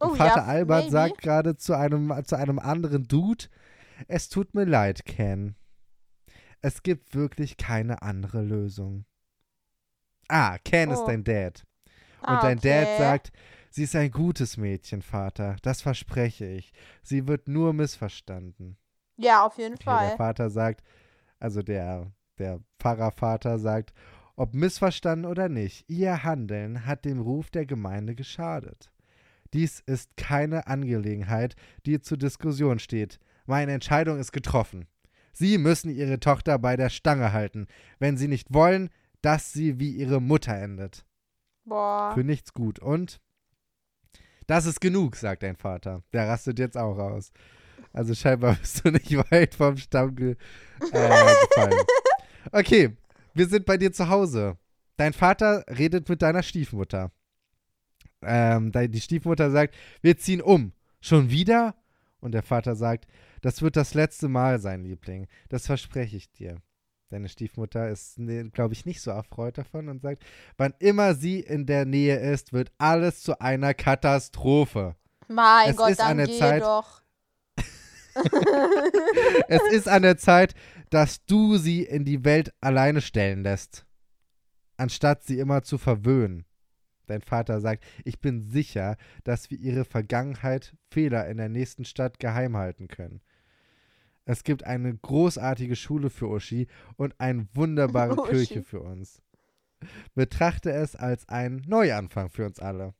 [0.00, 0.92] Und Oh, Vater ja, Albert maybe.
[0.92, 3.46] sagt gerade zu einem, zu einem anderen Dude,
[4.06, 5.56] es tut mir leid, Ken.
[6.60, 9.04] Es gibt wirklich keine andere Lösung.
[10.28, 11.06] Ah, Ken ist Oh.
[11.06, 11.64] dein Dad.
[12.20, 12.98] Und Ah, dein Dad okay.
[12.98, 13.32] sagt,
[13.70, 15.56] sie ist ein gutes Mädchen, Vater.
[15.62, 16.72] Das verspreche ich.
[17.02, 18.76] Sie wird nur missverstanden.
[19.16, 20.16] Ja, auf jeden Okay, der Fall.
[20.16, 20.84] Vater sagt,
[21.40, 23.92] also der, der Pfarrervater sagt,
[24.36, 28.90] ob missverstanden oder nicht, ihr Handeln hat dem Ruf der Gemeinde geschadet.
[29.52, 33.18] Dies ist keine Angelegenheit, die zur Diskussion steht.
[33.46, 34.86] Meine Entscheidung ist getroffen.
[35.32, 37.66] Sie müssen ihre Tochter bei der Stange halten.
[37.98, 38.90] Wenn sie nicht wollen,
[39.22, 41.04] dass sie wie ihre Mutter endet.
[41.64, 42.12] Boah.
[42.14, 42.78] Für nichts gut.
[42.78, 43.20] Und
[44.46, 46.02] das ist genug, sagt dein Vater.
[46.12, 47.32] Der rastet jetzt auch aus.
[47.92, 50.36] Also scheinbar bist du nicht weit vom Stamm ge
[50.92, 51.72] äh, gefallen.
[52.52, 52.96] Okay,
[53.34, 54.56] wir sind bei dir zu Hause.
[54.96, 57.10] Dein Vater redet mit deiner Stiefmutter.
[58.22, 60.72] Ähm, die Stiefmutter sagt, wir ziehen um.
[61.00, 61.74] Schon wieder?
[62.20, 63.06] Und der Vater sagt,
[63.42, 65.28] das wird das letzte Mal sein, Liebling.
[65.48, 66.60] Das verspreche ich dir.
[67.10, 70.22] Deine Stiefmutter ist, ne, glaube ich, nicht so erfreut davon und sagt,
[70.56, 74.96] wann immer sie in der Nähe ist, wird alles zu einer Katastrophe.
[75.28, 77.02] Mein Es Gott, ist an dann der geh Zeit- doch.
[79.48, 80.54] Es ist an der Zeit,
[80.90, 83.86] dass du sie in die Welt alleine stellen lässt,
[84.76, 86.44] anstatt sie immer zu verwöhnen.
[87.06, 92.18] Dein Vater sagt, ich bin sicher, dass wir ihre Vergangenheit, Fehler in der nächsten Stadt
[92.18, 93.22] geheim halten können.
[94.26, 98.30] Es gibt eine großartige Schule für Uschi und eine wunderbare Uschi.
[98.30, 99.22] Kirche für uns.
[100.14, 102.94] Betrachte es als einen Neuanfang für uns alle.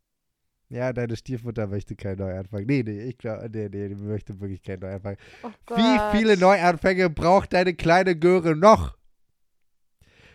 [0.70, 2.66] Ja, deine Stiefmutter möchte keinen Neuanfang.
[2.66, 5.16] Nee, nee, ich glaube, nee, nee, die möchte wirklich keinen Neuanfang.
[5.42, 8.98] Oh Wie viele Neuanfänge braucht deine kleine Göre noch?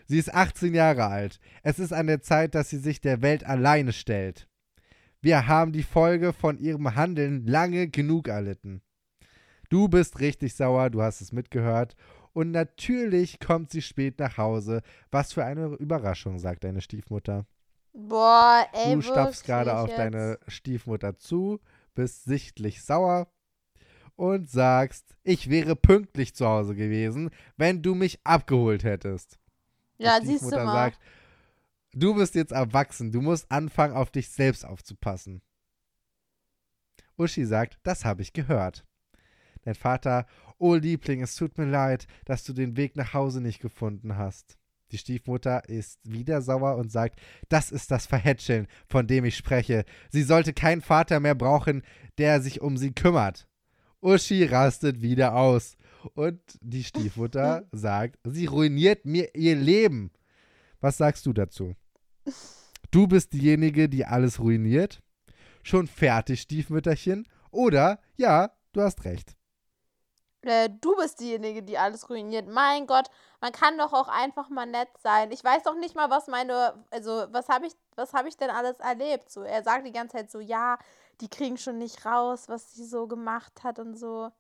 [0.06, 1.40] Sie ist 18 Jahre alt.
[1.62, 4.48] Es ist an der Zeit, dass sie sich der Welt alleine stellt.
[5.22, 8.82] Wir haben die Folge von ihrem Handeln lange genug erlitten.
[9.70, 11.96] Du bist richtig sauer, du hast es mitgehört.
[12.34, 14.82] Und natürlich kommt sie spät nach Hause.
[15.12, 17.46] Was für eine Überraschung, sagt deine Stiefmutter.
[17.94, 20.00] Boah, ey, du stapfst gerade auf jetzt.
[20.00, 21.60] deine Stiefmutter zu,
[21.94, 23.28] bist sichtlich sauer
[24.16, 29.40] und sagst, ich wäre pünktlich zu Hause gewesen, wenn du mich abgeholt hättest.
[30.00, 30.66] Die Ja, siehst du mal.
[30.66, 31.00] sagt,
[31.94, 35.42] du bist jetzt erwachsen, du musst anfangen, auf dich selbst aufzupassen.
[37.18, 38.86] Uschi sagt, das habe ich gehört.
[39.64, 40.26] Dein Vater,
[40.58, 44.58] oh Liebling, es tut mir leid, dass du den Weg nach Hause nicht gefunden hast.
[44.94, 49.86] Die Stiefmutter ist wieder sauer und sagt, das ist das Verhätscheln, von dem ich spreche.
[50.12, 51.82] Sie sollte keinen Vater mehr brauchen,
[52.20, 53.48] der sich um sie kümmert.
[54.02, 55.78] Uschi rastet wieder aus.
[56.14, 60.12] Und die Stiefmutter sagt, sie ruiniert mir ihr Leben.
[60.80, 61.76] Was sagst du dazu?
[62.92, 65.02] Du bist diejenige, die alles ruiniert?
[65.64, 67.28] Schon fertig, Stiefmütterchen?
[67.50, 69.36] Oder, ja, du hast recht.
[70.44, 72.48] Äh, du bist diejenige, die alles ruiniert.
[72.48, 73.10] Mein Gott,
[73.42, 75.32] man kann doch auch einfach mal nett sein.
[75.32, 78.50] Ich weiß doch nicht mal, was meine, also was habe ich, was habe ich denn
[78.50, 79.30] alles erlebt?
[79.32, 80.78] So, er sagt die ganze Zeit so, ja,
[81.22, 84.32] die kriegen schon nicht raus, was sie so gemacht hat und so.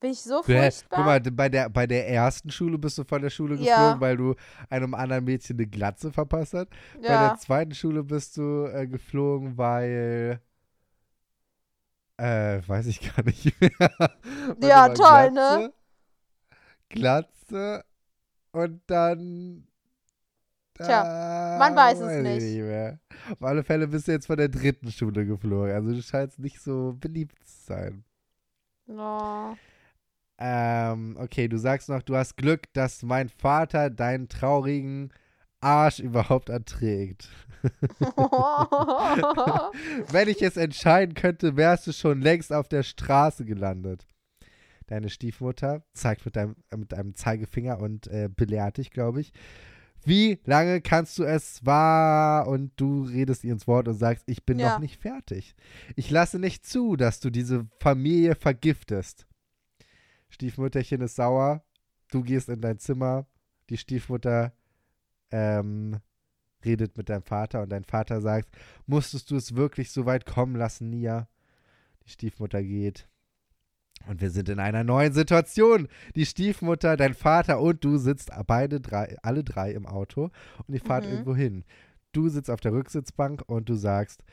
[0.00, 0.96] Bin ich so furchtbar?
[0.96, 4.00] Guck mal, bei der, bei der ersten Schule bist du von der Schule geflogen, Ja.
[4.00, 4.34] weil du
[4.70, 6.68] einem anderen Mädchen eine Glatze verpasst hast.
[7.02, 7.28] Bei ja.
[7.28, 10.40] der zweiten Schule bist du äh, geflogen, weil.
[12.20, 13.70] Äh, weiß ich gar nicht mehr.
[14.60, 15.72] Ja, toll, ne?
[16.90, 17.82] Glatze
[18.52, 19.66] und dann.
[20.74, 22.62] Tja, man weiß es ich nicht.
[22.62, 22.98] mehr.
[23.30, 25.72] Auf alle Fälle bist du jetzt von der dritten Schule geflogen.
[25.72, 28.04] Also du scheinst nicht so beliebt zu sein.
[28.88, 29.54] Oh.
[30.38, 35.10] Ähm, okay, du sagst noch, du hast Glück, dass mein Vater deinen traurigen
[35.60, 37.28] Arsch überhaupt erträgt.
[40.10, 44.06] Wenn ich es entscheiden könnte, wärst du schon längst auf der Straße gelandet.
[44.86, 49.32] Deine Stiefmutter zeigt mit deinem, äh, mit einem Zeigefinger und äh, belehrt dich, glaube ich.
[50.02, 52.48] Wie lange kannst du es wahr?
[52.48, 54.72] Und du redest ihr ins Wort und sagst, ich bin Ja.
[54.72, 55.54] noch nicht fertig.
[55.94, 59.26] Ich lasse nicht zu, dass du diese Familie vergiftest.
[60.30, 61.62] Stiefmütterchen ist sauer.
[62.10, 63.26] Du gehst in dein Zimmer.
[63.68, 64.52] Die Stiefmutter
[65.30, 65.98] ähm,
[66.64, 68.48] redet mit deinem Vater und dein Vater sagt,
[68.86, 71.28] musstest du es wirklich so weit kommen lassen, Nia?
[72.04, 73.08] Die Stiefmutter geht.
[74.06, 75.88] Und wir sind in einer neuen Situation.
[76.16, 80.30] Die Stiefmutter, dein Vater und du sitzt beide drei, alle drei im Auto
[80.66, 81.10] und ihr fahrt Mhm.
[81.10, 81.64] irgendwo hin.
[82.12, 84.24] Du sitzt auf der Rücksitzbank und du sagst,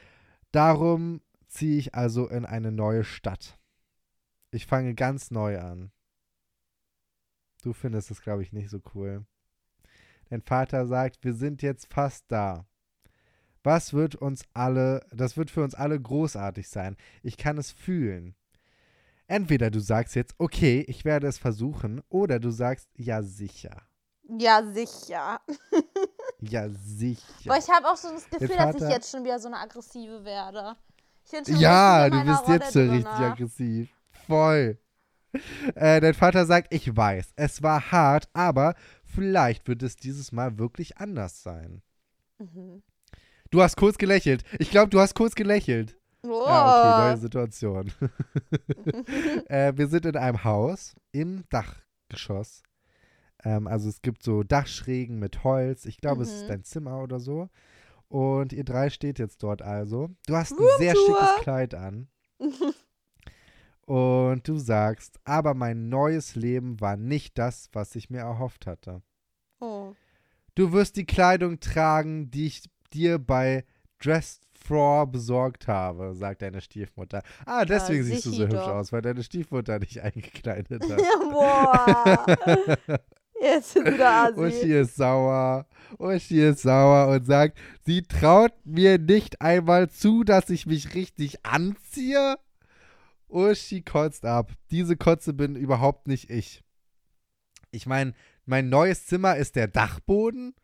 [0.52, 3.60] darum ziehe ich also in eine neue Stadt.
[4.52, 5.92] Ich fange ganz neu an.
[7.64, 9.26] Du findest es, glaube ich, nicht so cool.
[10.30, 12.66] Dein Vater sagt, wir sind jetzt fast da.
[13.64, 16.96] Was wird uns alle, das wird für uns alle großartig sein.
[17.24, 18.36] Ich kann es fühlen.
[19.28, 23.82] Entweder du sagst jetzt, okay, ich werde es versuchen, oder du sagst, ja sicher.
[24.40, 25.42] ja, sicher.
[26.40, 27.24] Ja sicher.
[27.52, 29.58] Aber ich habe auch so das Gefühl, dass ich Vater- jetzt schon wieder so eine
[29.58, 30.76] aggressive werde.
[31.48, 33.90] Ja, du bist jetzt schon Rolle richtig aggressiv.
[34.28, 34.78] Voll.
[35.74, 38.76] Äh, dein Vater sagt, ich weiß, es war hart, aber
[39.08, 41.82] vielleicht wird es dieses Mal wirklich anders sein.
[42.40, 42.84] Mhm.
[43.50, 44.44] Du hast kurz gelächelt.
[44.60, 45.98] Ich glaube, du hast kurz gelächelt.
[46.24, 46.44] Oh.
[46.46, 47.92] Ja, okay, neue Situation.
[49.48, 52.64] äh, wir sind in einem Haus im Dachgeschoss.
[53.44, 55.86] Ähm, also es gibt so Dachschrägen mit Holz.
[55.86, 56.48] Ich glaube, es ist Mhm.
[56.50, 57.50] dein Zimmer oder so.
[58.10, 60.10] Und ihr drei steht jetzt dort also.
[60.28, 60.78] Du hast ein Roomtour.
[60.80, 62.08] sehr schickes Kleid an.
[63.88, 69.02] Und du sagst, aber mein neues Leben war nicht das, was ich mir erhofft hatte.
[69.62, 69.94] oh.
[70.56, 73.64] Du wirst die Kleidung tragen, die ich dir bei
[74.00, 77.22] Dressed For besorgt habe, sagt deine Stiefmutter.
[77.46, 78.68] Ah, deswegen siehst du so hübsch doch.
[78.68, 80.98] aus, weil deine Stiefmutter dich eingekleidet hat.
[81.32, 82.26] Boah.
[83.40, 84.74] Jetzt sind wieder Uschi Asi.
[84.74, 85.68] ist sauer.
[86.00, 91.46] Uschi ist sauer und sagt, sie traut mir nicht einmal zu, dass ich mich richtig
[91.46, 92.38] anziehe.
[93.30, 94.54] Uschi kotzt ab.
[94.72, 96.64] Diese Kotze bin überhaupt nicht ich.
[97.72, 98.14] Ich meine,
[98.46, 100.56] mein neues Zimmer ist der Dachboden.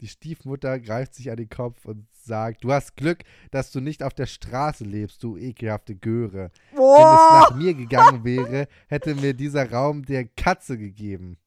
[0.00, 4.02] Die Stiefmutter greift sich an den Kopf und sagt, du hast Glück, dass du nicht
[4.02, 6.50] auf der Straße lebst, du ekelhafte Göre.
[6.72, 11.38] Wenn es nach mir gegangen wäre, hätte mir dieser Raum der Katze gegeben.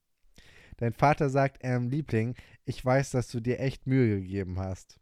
[0.78, 5.00] Dein Vater sagt, ähm, Liebling, ich weiß, dass du dir echt Mühe gegeben hast.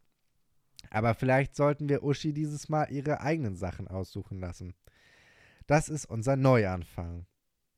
[0.90, 4.74] Aber vielleicht sollten wir Uschi dieses Mal ihre eigenen Sachen aussuchen lassen.
[5.66, 7.26] Das ist unser Neuanfang.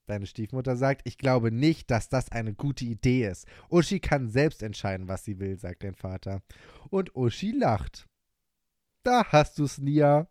[0.07, 3.47] Deine Stiefmutter sagt, ich glaube nicht, dass das eine gute Idee ist.
[3.69, 6.43] Uschi kann selbst entscheiden, was sie will, sagt dein Vater.
[6.91, 8.07] Und Uschi lacht.
[9.03, 10.29] Da hast du's, Nia.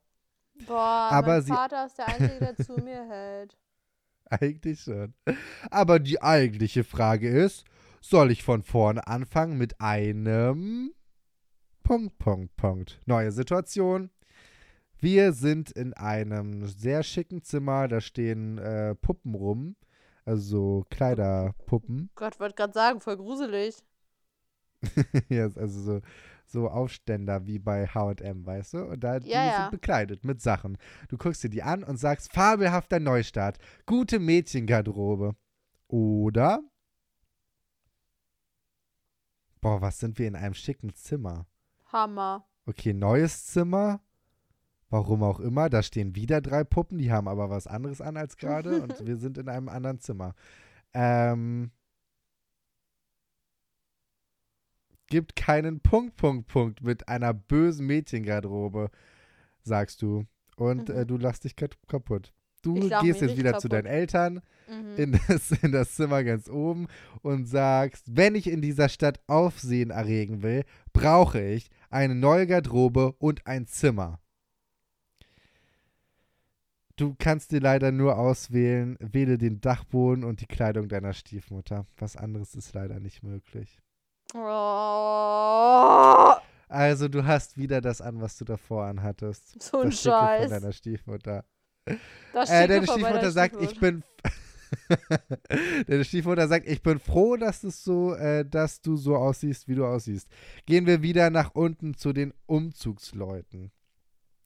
[0.66, 3.58] Boah, Aber mein sie- Vater ist der Einzige, der zu mir hält.
[4.30, 5.14] Eigentlich schon.
[5.70, 7.64] Aber die eigentliche Frage ist,
[8.02, 10.92] soll ich von vorne anfangen mit einem
[11.84, 13.00] Punkt, Punkt, Punkt.
[13.06, 14.10] Neue Situation.
[15.00, 19.76] Wir sind in einem sehr schicken Zimmer, da stehen äh, Puppen rum,
[20.26, 22.10] also Kleiderpuppen.
[22.16, 23.84] Gott, wollte gerade sagen, voll gruselig.
[25.30, 26.02] ja, also so,
[26.46, 28.86] so Aufständer wie bei H&M, weißt du?
[28.86, 29.62] Und da die Ja, ja.
[29.62, 30.78] sind bekleidet mit Sachen.
[31.10, 35.36] Du guckst dir die an und sagst, fabelhafter Neustart, gute Mädchengarderobe.
[35.88, 36.62] Oder
[39.62, 41.48] Boah, was sind wir in einem schicken Zimmer?
[41.92, 42.48] Hammer.
[42.66, 44.02] Okay, neues Zimmer.
[44.90, 45.70] Warum auch immer.
[45.70, 49.18] Da stehen wieder drei Puppen, die haben aber was anderes an als gerade und wir
[49.18, 50.34] sind in einem anderen Zimmer.
[50.94, 51.72] Ähm,
[55.08, 58.90] gibt keinen Punkt, Punkt, Punkt mit einer bösen Mädchengarderobe,
[59.62, 60.26] sagst du.
[60.58, 61.08] Und äh, Mhm.
[61.08, 62.34] du lachst dich kaputt.
[62.64, 63.98] Du gehst jetzt wieder zu deinen kaputt.
[64.00, 64.96] Eltern Mhm.
[64.98, 66.88] in das, in das Zimmer ganz oben
[67.22, 73.14] und sagst, wenn ich in dieser Stadt Aufsehen erregen will, brauche ich eine neue Garderobe
[73.14, 74.20] und ein Zimmer.
[76.98, 81.86] Du kannst dir leider nur auswählen, wähle den Dachboden und die Kleidung deiner Stiefmutter.
[81.98, 83.80] Was anderes ist leider nicht möglich.
[84.34, 86.34] Oh,
[86.70, 89.62] Also du hast wieder das an, was du davor anhattest.
[89.62, 90.50] so ein das Schicke von Scheiß.
[90.50, 91.46] deiner Stiefmutter.
[92.34, 93.92] Das Äh, deine Stiefmutter sagt, ich Stiefmutter.
[93.92, 94.04] bin.
[95.88, 99.76] deine Stiefmutter sagt, ich bin froh, dass es so, äh, dass du so aussiehst, wie
[99.76, 100.28] du aussiehst.
[100.66, 103.72] Gehen wir wieder nach unten zu den Umzugsleuten.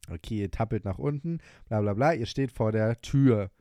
[0.09, 3.51] Okay, ihr tappelt nach unten, bla bla bla, ihr steht vor der Tür.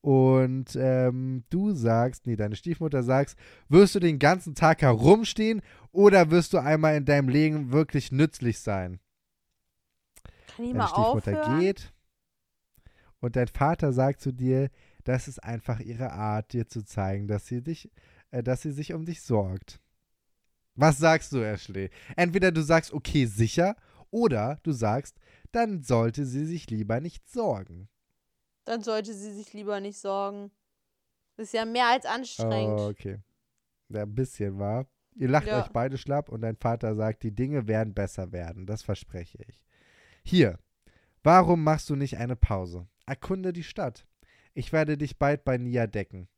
[0.00, 6.30] Und ähm, du sagst, nee, deine Stiefmutter sagst, wirst du den ganzen Tag herumstehen oder
[6.30, 9.00] wirst du einmal in deinem Leben wirklich nützlich sein?
[10.48, 11.60] Kann ich Deine mal Stiefmutter aufhören?
[11.60, 11.94] geht
[13.24, 14.70] und dein Vater sagt zu dir,
[15.04, 17.90] das ist einfach ihre Art, dir zu zeigen, dass sie dich,
[18.30, 19.80] äh, dass sie sich um dich sorgt.
[20.74, 21.88] Was sagst du, Ashley?
[22.16, 23.76] Entweder du sagst, okay, sicher,
[24.10, 25.16] oder du sagst,
[25.54, 27.88] dann sollte sie sich lieber nicht sorgen.
[28.64, 30.50] Dann sollte sie sich lieber nicht sorgen.
[31.36, 32.80] Das ist ja mehr als anstrengend.
[32.80, 33.20] Oh, okay.
[33.88, 34.86] Ja, ein bisschen war.
[35.16, 35.62] Ihr lacht Ja.
[35.62, 38.66] euch beide schlapp und dein Vater sagt, die Dinge werden besser werden.
[38.66, 39.60] Das verspreche ich.
[40.24, 40.58] Hier,
[41.22, 42.88] warum machst du nicht eine Pause?
[43.06, 44.06] Erkunde die Stadt.
[44.54, 46.28] Ich werde dich bald bei Nia decken.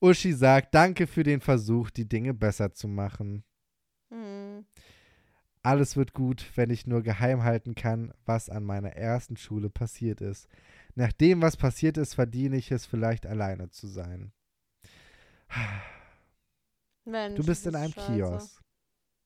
[0.00, 3.44] Uschi sagt, danke für den Versuch, die Dinge besser zu machen.
[5.62, 10.20] Alles wird gut, wenn ich nur geheim halten kann, was an meiner ersten Schule passiert
[10.20, 10.48] ist.
[10.96, 14.32] Nach dem, was passiert ist, verdiene ich es vielleicht alleine zu sein.
[17.04, 18.12] Mensch, Du bist in einem scheiße.
[18.12, 18.62] Kiosk.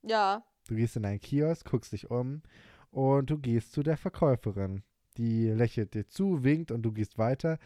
[0.02, 0.44] Ja.
[0.68, 2.42] Du gehst in einen Kiosk, guckst dich um
[2.90, 4.82] und du gehst zu der Verkäuferin.
[5.16, 7.58] Die lächelt dir zu, winkt und du gehst weiter.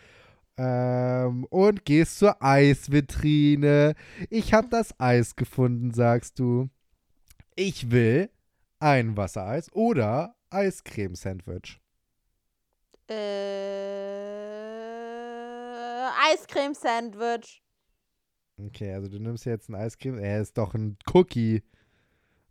[0.57, 3.95] Ähm, und gehst zur Eisvitrine.
[4.29, 6.69] Ich habe das Eis gefunden, sagst du.
[7.57, 8.31] Ich will
[8.81, 11.81] ein Wassereis oder Eiscreme-Sandwich.
[13.09, 13.15] Äh,
[16.33, 17.63] Eiscreme-Sandwich.
[18.67, 20.19] Okay, also du nimmst jetzt ein Eiscreme.
[20.19, 21.63] Er ist doch ein Cookie.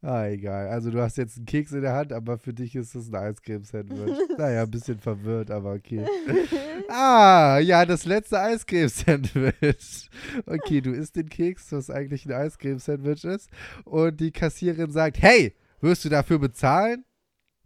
[0.01, 0.69] Ah, egal.
[0.69, 3.15] Also du hast jetzt einen Keks in der Hand, aber für dich ist es ein
[3.15, 4.17] Eiscreme-Sandwich.
[4.37, 6.05] naja, ein bisschen verwirrt, aber okay.
[6.89, 10.09] ah, ja, das letzte Eiscreme-Sandwich.
[10.45, 13.49] Okay, du isst den Keks, was eigentlich ein Eiscreme-Sandwich ist.
[13.83, 17.05] Und die Kassiererin sagt, hey, wirst du dafür bezahlen?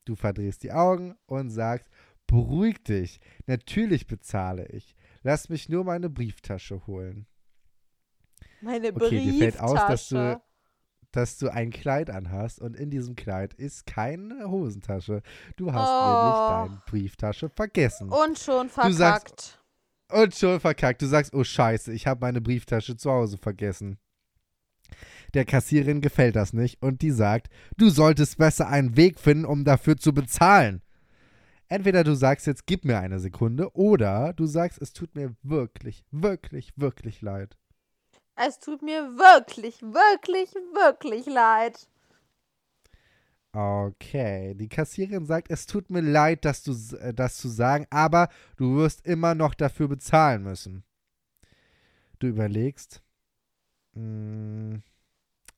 [0.06, 1.90] Du verdrehst die Augen und sagst,
[2.28, 3.20] beruhig dich.
[3.48, 4.96] Natürlich bezahle ich.
[5.24, 7.26] Lass mich nur meine Brieftasche holen.
[8.62, 10.42] Meine Okay, dir fällt aus, dass du- Brieftasche.
[11.12, 15.22] dass du ein Kleid anhast und in diesem Kleid ist keine Hosentasche.
[15.58, 16.08] Du hast Oh.
[16.66, 18.10] nämlich deine Brieftasche vergessen.
[18.10, 19.60] Und schon Du sagst- verkackt.
[20.12, 21.02] Und schon verkackt.
[21.02, 23.98] Du sagst, oh Scheiße, ich habe meine Brieftasche zu Hause vergessen.
[25.34, 29.66] Der Kassierin gefällt das nicht und die sagt, du solltest besser einen Weg finden, um
[29.66, 30.82] dafür zu bezahlen.
[31.68, 36.04] Entweder du sagst jetzt, gib mir eine Sekunde, oder du sagst, es tut mir wirklich,
[36.12, 37.58] wirklich, wirklich leid.
[38.36, 41.88] Es tut mir wirklich, wirklich, wirklich leid.
[43.56, 48.30] Okay, die Kassiererin sagt, es tut mir leid, dass du, äh, das zu sagen, aber
[48.58, 50.84] du wirst immer noch dafür bezahlen müssen.
[52.18, 53.04] Du überlegst.
[53.94, 54.78] mm,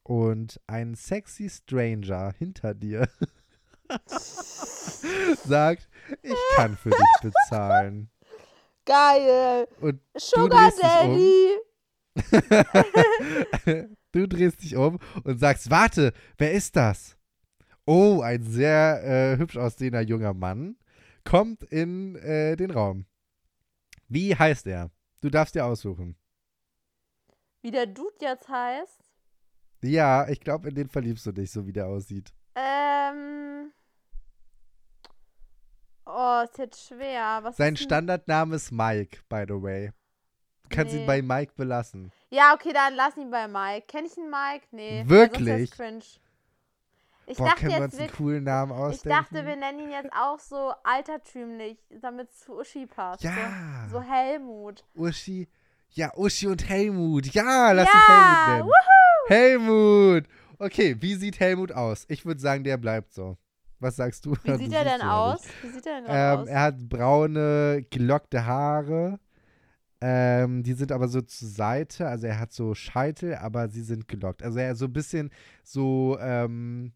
[0.07, 3.09] Und ein sexy Stranger hinter dir
[5.45, 5.89] sagt,
[6.21, 8.11] ich kann für dich bezahlen.
[8.85, 9.67] Geil.
[9.81, 10.87] Und Sugar dich um.
[10.87, 11.57] Daddy.
[14.11, 17.17] du drehst dich um und sagst, warte, wer ist das?
[17.87, 20.77] Oh, ein sehr äh, hübsch aussehender junger Mann
[21.23, 23.07] kommt in äh, den Raum.
[24.07, 24.91] Wie heißt er?
[25.21, 26.15] Du darfst dir aussuchen.
[27.63, 29.14] Wie der Dude jetzt heißt.
[29.85, 32.33] Ja, ich glaube, in den verliebst du dich, so wie der aussieht.
[32.55, 33.71] Ähm.
[36.05, 37.39] Oh, ist jetzt schwer.
[37.43, 39.91] Was Sein Standardname ist Mike, by the way.
[40.63, 41.05] Du kannst ihn Nee.
[41.07, 42.11] bei Mike belassen.
[42.29, 43.85] Ja, okay, dann lass ihn bei Mike.
[43.87, 44.65] Kenn ich einen Mike?
[44.71, 45.03] Nee.
[45.05, 45.71] Wirklich?
[47.27, 49.09] Ich Boah, dachte können wir jetzt uns einen coolen Namen Ich ausdenken?
[49.17, 53.23] dachte, wir nennen ihn jetzt auch so altertümlich, damit es zu Uschi passt.
[53.23, 53.87] Ja.
[53.89, 54.83] So, so Helmut.
[54.95, 55.47] Uschi.
[55.95, 57.33] Ja, Uschi und Helmut.
[57.33, 58.73] Ja, lass ja, uns Helmut
[59.29, 59.61] nennen.
[59.63, 60.23] Helmut!
[60.59, 62.03] Okay, wie sieht Helmut aus?
[62.09, 63.37] Ich würde sagen, der bleibt so.
[63.79, 64.35] Was sagst du?
[64.43, 65.41] Wie Du sieht er siehst denn aus?
[65.61, 66.47] Wie sieht er denn Ähm, aus?
[66.49, 69.19] er hat braune, gelockte Haare.
[70.01, 72.07] Ähm, die sind aber so zur Seite.
[72.07, 74.43] Also er hat so Scheitel, aber sie sind gelockt.
[74.43, 75.29] Also er ist so ein bisschen
[75.63, 76.91] so, ähm,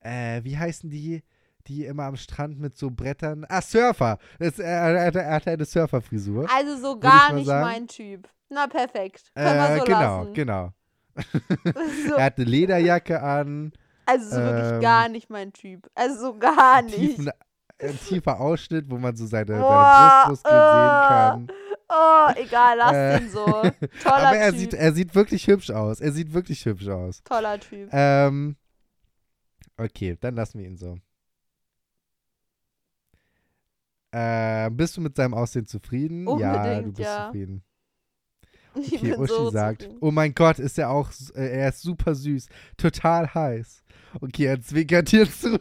[0.00, 1.22] äh, wie heißen die,
[1.68, 3.44] die immer am Strand mit so Brettern?
[3.48, 4.18] Ah, Surfer!
[4.38, 6.46] Das, er, er, hat- er hat eine Surferfrisur.
[6.54, 7.64] Also so gar nicht sagen.
[7.64, 8.28] mein Typ.
[8.48, 9.30] Na perfekt.
[9.34, 10.34] Können wir Äh, so genau, lassen.
[10.34, 10.70] genau.
[12.08, 13.72] So, Er hat eine Lederjacke an.
[14.06, 15.88] also so wirklich ähm, gar nicht mein Typ.
[15.94, 16.94] Also so gar nicht.
[16.96, 17.30] tiefen,
[17.80, 21.52] ein tiefer Ausschnitt, wo man so seine, seine Brustmuskeln sehen kann.
[21.88, 23.44] Oh, egal, lass Äh, den so.
[24.02, 24.58] Toller Aber er Typ.
[24.60, 26.00] sieht, er sieht wirklich hübsch aus.
[26.00, 27.22] Er sieht wirklich hübsch aus.
[27.24, 27.90] Toller Typ.
[27.92, 28.56] Ähm,
[29.76, 30.96] okay, dann lassen wir ihn so.
[34.12, 36.26] Äh, bist du mit seinem Aussehen zufrieden?
[36.38, 37.26] ja, du Unbedingt, bist ja.
[37.26, 37.64] zufrieden.
[38.74, 39.98] Ich Okay, Uschi so sagt, zufrieden.
[40.00, 42.46] oh mein Gott, ist er auch, äh, er ist super süß,
[42.78, 43.84] total heiß.
[44.18, 45.58] Okay, er zwinkert dir zu,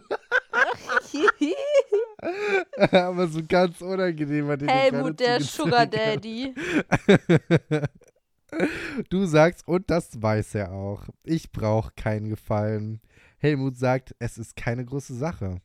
[2.92, 4.48] aber so ganz unangenehm.
[4.48, 5.86] hat Helmut, der Sugar.
[5.86, 6.54] Daddy.
[9.10, 13.00] Du sagst, und das weiß er auch, ich brauche keinen Gefallen.
[13.38, 15.62] Helmut sagt, es ist keine große Sache.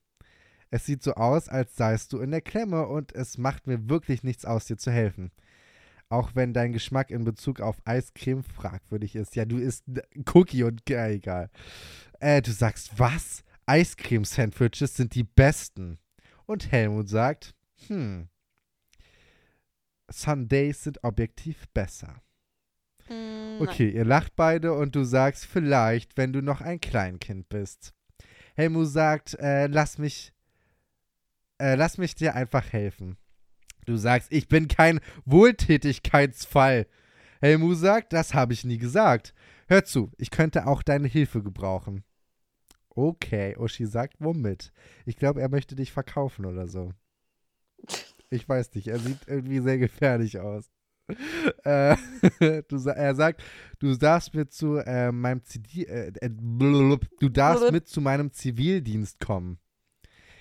[0.77, 4.22] Es sieht so aus, als seist du in der Klemme und es macht mir wirklich
[4.22, 5.31] nichts aus, dir zu helfen.
[6.11, 9.37] Auch wenn dein Geschmack in Bezug auf Eiscreme fragwürdig ist.
[9.37, 9.85] Ja, du isst
[10.35, 11.49] Cookie und äh, egal.
[12.20, 13.43] Äh, du sagst, was?
[13.64, 15.99] Eiscreme-Sandwiches sind die besten.
[16.45, 17.55] Und Helmut sagt,
[17.87, 18.29] hm,
[20.11, 22.20] Sundays sind objektiv besser.
[23.07, 27.95] Hm, Okay, ihr lacht beide und du sagst, vielleicht, wenn du noch ein Kleinkind bist.
[28.55, 30.35] Helmut sagt, äh, lass mich,
[31.59, 33.17] äh, lass mich dir einfach helfen.
[33.87, 36.87] Du sagst, ich bin kein Wohltätigkeitsfall.
[37.41, 39.35] Helmut sagt, das habe ich nie gesagt.
[39.69, 42.05] Hör zu, ich könnte auch deine Hilfe gebrauchen.
[42.91, 44.73] Okay, Uschi sagt, womit?
[45.05, 46.93] Ich glaube, er möchte dich verkaufen oder so.
[48.31, 50.71] Ich weiß nicht, er sieht irgendwie sehr gefährlich aus.
[51.63, 51.97] Äh,
[52.69, 53.41] du, er sagt,
[53.79, 59.21] du darfst mit zu äh, meinem CD, äh, äh, du darfst mit zu meinem Zivildienst
[59.21, 59.61] kommen.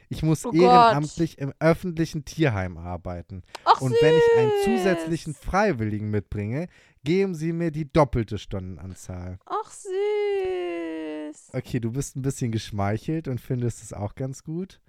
[0.10, 0.62] Ich muss Oh Gott.
[0.62, 3.44] ehrenamtlich im öffentlichen Tierheim arbeiten.
[3.66, 4.84] Ach, Und wenn ich einen süß.
[4.84, 6.68] zusätzlichen Freiwilligen mitbringe,
[7.04, 9.40] geben sie mir die doppelte Stundenanzahl.
[9.46, 11.50] Ach, süß.
[11.54, 14.80] Okay, du bist ein bisschen geschmeichelt und findest es auch ganz gut.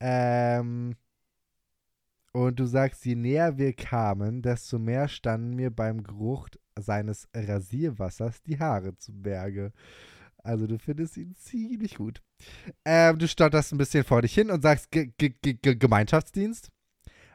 [0.00, 0.94] Ähm,
[2.32, 6.48] und du sagst, je näher wir kamen, desto mehr standen mir beim Geruch
[6.78, 9.72] seines Rasierwassers die Haare zu Berge.
[10.42, 12.22] Also du findest ihn ziemlich gut.
[12.84, 16.70] Ähm, du stotterst ein bisschen vor dich hin und sagst Ge Ge Ge Gemeinschaftsdienst.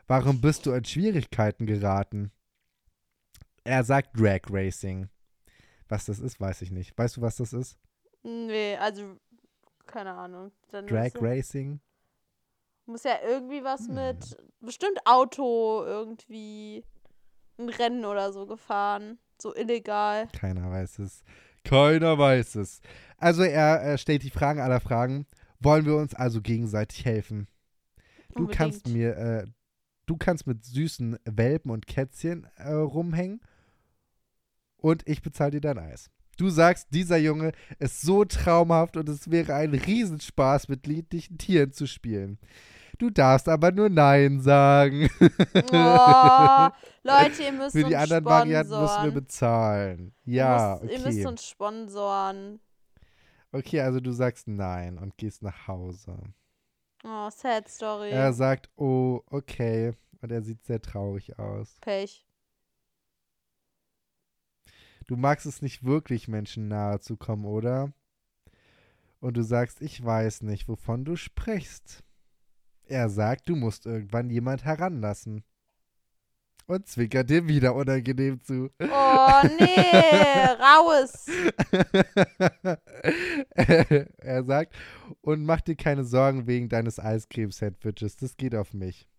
[0.08, 2.32] Warum bist du in Schwierigkeiten geraten?
[3.64, 5.10] Er sagt Drag Racing.
[5.88, 6.98] Was das ist, weiß ich nicht.
[6.98, 7.78] Weißt du, was das ist?
[8.24, 9.18] Nee, also,
[9.86, 10.52] keine Ahnung.
[10.72, 11.80] Dann Drag ja, Racing?
[12.86, 13.96] muss ja irgendwie was Hm.
[13.96, 16.84] mit bestimmt Auto irgendwie
[17.58, 19.20] ein Rennen oder so gefahren.
[19.42, 20.28] So illegal.
[20.30, 21.24] Keiner weiß es.
[21.64, 22.82] Keiner weiß es.
[23.18, 25.26] Also er äh, stellt die Fragen aller Fragen.
[25.60, 27.48] Wollen wir uns also gegenseitig helfen?
[28.36, 29.16] Du kannst Unbedingt.
[29.16, 29.46] mir, äh,
[30.06, 33.42] du kannst mit süßen Welpen und Kätzchen äh, rumhängen
[34.78, 36.10] und ich bezahle dir dein Eis.
[36.38, 41.72] Du sagst, dieser Junge ist so traumhaft und es wäre ein Riesenspaß, mit niedlichen Tieren
[41.72, 42.40] zu spielen.
[43.00, 45.10] Du darfst aber nur Nein sagen.
[45.72, 46.70] Oh,
[47.04, 49.14] Leute, ihr müsst Für die uns anderen Varianten müssen wir sponsoren.
[49.14, 50.16] bezahlen.
[50.26, 51.28] Ihr Ja, müsst, Ihr müsst okay.
[51.28, 52.60] uns sponsoren.
[53.52, 56.18] Okay, also du sagst Nein und gehst nach Hause.
[57.04, 58.10] Oh, sad story.
[58.12, 59.94] Er sagt, oh, okay.
[60.22, 61.78] Und er sieht sehr traurig aus.
[61.82, 62.26] Pech.
[65.08, 67.92] Du magst es nicht wirklich, Menschen nahe zu kommen, oder?
[69.20, 72.04] Und du sagst, ich weiß nicht, wovon du sprichst.
[72.94, 75.44] Er sagt, du musst irgendwann jemand heranlassen.
[76.68, 78.70] Und zwinkert dir wieder unangenehm zu.
[78.80, 81.26] Oh, nee, raus.
[84.18, 84.76] er sagt,
[85.22, 89.10] und mach dir keine Sorgen wegen deines Eiscreme-Sandwiches, das geht auf mich.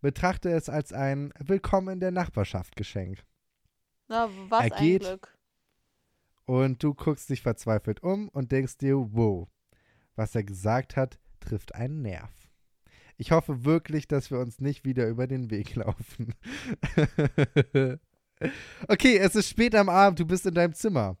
[0.00, 3.26] Betrachte es als ein Willkommen in der Nachbarschaft Geschenk.
[4.08, 5.36] Na, was Er ein Glück.
[6.46, 9.48] Und du guckst dich verzweifelt um und denkst dir, wow,
[10.16, 12.37] was er gesagt hat, trifft einen Nerv.
[13.18, 16.34] Ich hoffe wirklich, dass wir uns nicht wieder über den Weg laufen.
[18.88, 21.18] okay, es ist spät am Abend, du bist in deinem Zimmer.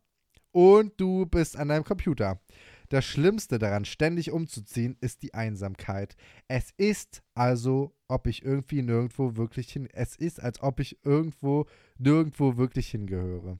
[0.52, 2.40] Und du bist an deinem Computer.
[2.88, 6.16] Das Schlimmste daran, ständig umzuziehen, ist die Einsamkeit.
[6.46, 9.88] Es ist also, ob ich irgendwie nirgendwo wirklich hin.
[9.92, 11.66] Es ist, als ob ich irgendwo
[11.98, 13.58] nirgendwo wirklich hingehöre.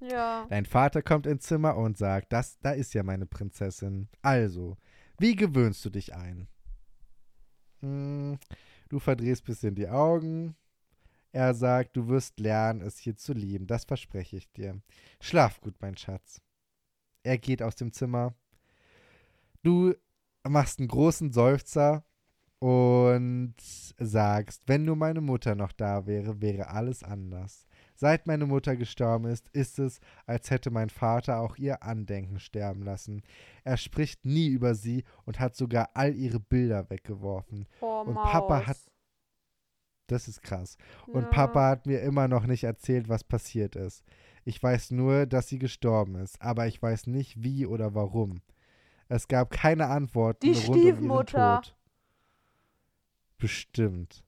[0.00, 0.46] Ja.
[0.50, 4.08] Dein Vater kommt ins Zimmer und sagt, das, da ist ja meine Prinzessin.
[4.22, 4.76] Also,
[5.18, 6.48] wie gewöhnst du dich ein?
[7.86, 8.38] Hm,
[8.88, 10.56] du verdrehst ein bisschen die Augen.
[11.32, 13.66] Er sagt, du wirst lernen, es hier zu lieben.
[13.66, 14.80] Das verspreche ich dir.
[15.20, 16.40] Schlaf gut, mein Schatz.
[17.22, 18.34] Er geht aus dem Zimmer.
[19.62, 19.94] Du
[20.48, 22.04] machst einen großen Seufzer
[22.58, 23.54] und
[23.98, 27.66] sagst, wenn nur meine Mutter noch da wäre, wäre alles anders.
[27.98, 32.82] Seit meine Mutter gestorben ist, ist es, als hätte mein Vater auch ihr Andenken sterben
[32.82, 33.22] lassen.
[33.64, 37.66] Er spricht nie über sie und hat sogar all ihre Bilder weggeworfen.
[37.80, 38.30] Oh, Und Maus.
[38.30, 38.76] Papa hat-
[40.08, 40.76] Das ist krass.
[41.08, 41.28] Und Ja.
[41.30, 44.04] Papa hat mir immer noch nicht erzählt, was passiert ist.
[44.44, 48.40] Ich weiß nur, dass sie gestorben ist, aber ich weiß nicht, wie oder warum.
[49.08, 51.62] Es gab keine Antworten Die rund um ihren Stiefmutter.
[51.64, 51.76] Tod.
[53.38, 54.22] Bestimmt.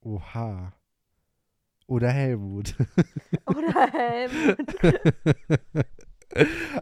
[0.00, 0.72] Oha.
[1.92, 2.74] Oder Helmut.
[3.46, 4.56] Oder Helmut.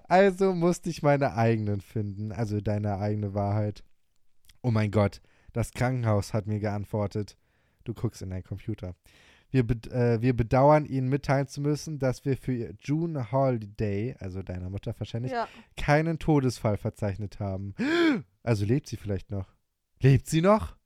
[0.09, 3.83] also musste ich meine eigenen finden, also deine eigene Wahrheit.
[4.63, 5.21] Oh mein Gott,
[5.53, 7.37] das Krankenhaus hat mir geantwortet.
[7.83, 8.95] Du guckst in deinen Computer.
[9.51, 14.43] Wir, äh, wir bedauern, Ihnen mitteilen zu müssen, dass wir für ihr June Holiday, also
[14.45, 15.49] deiner Mutter wahrscheinlich, Ja.
[15.77, 17.75] keinen Todesfall verzeichnet haben.
[18.43, 19.53] Also lebt sie vielleicht noch?
[20.01, 20.77] Lebt sie noch?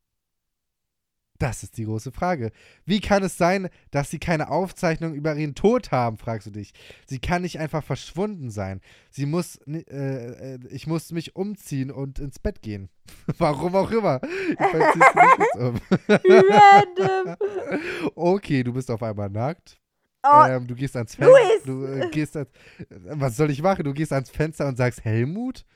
[1.44, 2.52] Das ist die große Frage.
[2.86, 6.72] Wie kann es sein, dass sie keine Aufzeichnung über ihren Tod haben, fragst du dich.
[7.04, 8.80] Sie kann nicht einfach verschwunden sein.
[9.10, 12.88] Sie muss, äh, äh, ich muss mich umziehen und ins Bett gehen.
[13.36, 14.20] Warum auch immer.
[14.20, 15.02] Du dich
[15.38, 15.80] jetzt um.
[16.08, 17.36] Random.
[18.14, 19.78] Okay, du bist auf einmal nackt.
[20.22, 21.14] Oh, Ähm, du gehst ans!
[21.14, 21.34] Fenster.
[21.66, 22.50] Du äh, gehst ans,
[22.88, 23.84] was soll ich machen?
[23.84, 25.66] Du gehst ans Fenster und sagst Helmut?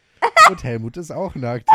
[0.49, 1.69] Und Helmut ist auch nackt.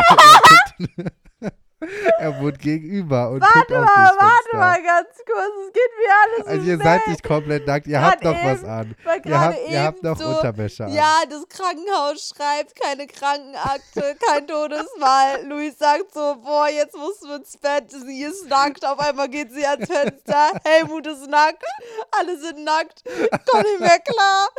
[2.19, 5.53] Er, wohnt gegenüber und warte mal, warte mal ganz kurz.
[5.67, 7.11] Es geht mir alles Also so ihr seid schnell.
[7.11, 8.95] nicht komplett nackt, ihr Grad habt noch was an.
[9.25, 10.93] Ihr habt, ihr habt noch so, Unterwäsche an.
[10.93, 15.43] Ja, das Krankenhaus schreibt keine Krankenakte, kein Todesfall.
[15.47, 17.91] Luis sagt so, boah, jetzt musst du ins Bett.
[17.91, 18.85] Sie ist nackt.
[18.85, 20.51] Auf einmal geht sie ans Fenster.
[20.65, 21.63] Helmut ist nackt.
[22.11, 23.03] Alle sind nackt.
[23.49, 24.49] Komm nicht mehr klar.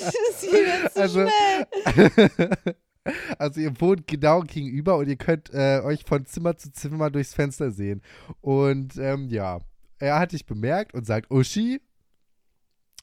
[0.00, 2.30] Das geht jetzt zu Also- schnell.
[3.38, 7.34] Also ihr wohnt genau gegenüber und ihr könnt äh, euch von Zimmer zu Zimmer durchs
[7.34, 8.02] Fenster sehen.
[8.40, 9.60] Und ähm, ja,
[9.98, 11.80] er hat dich bemerkt und sagt, Uschi.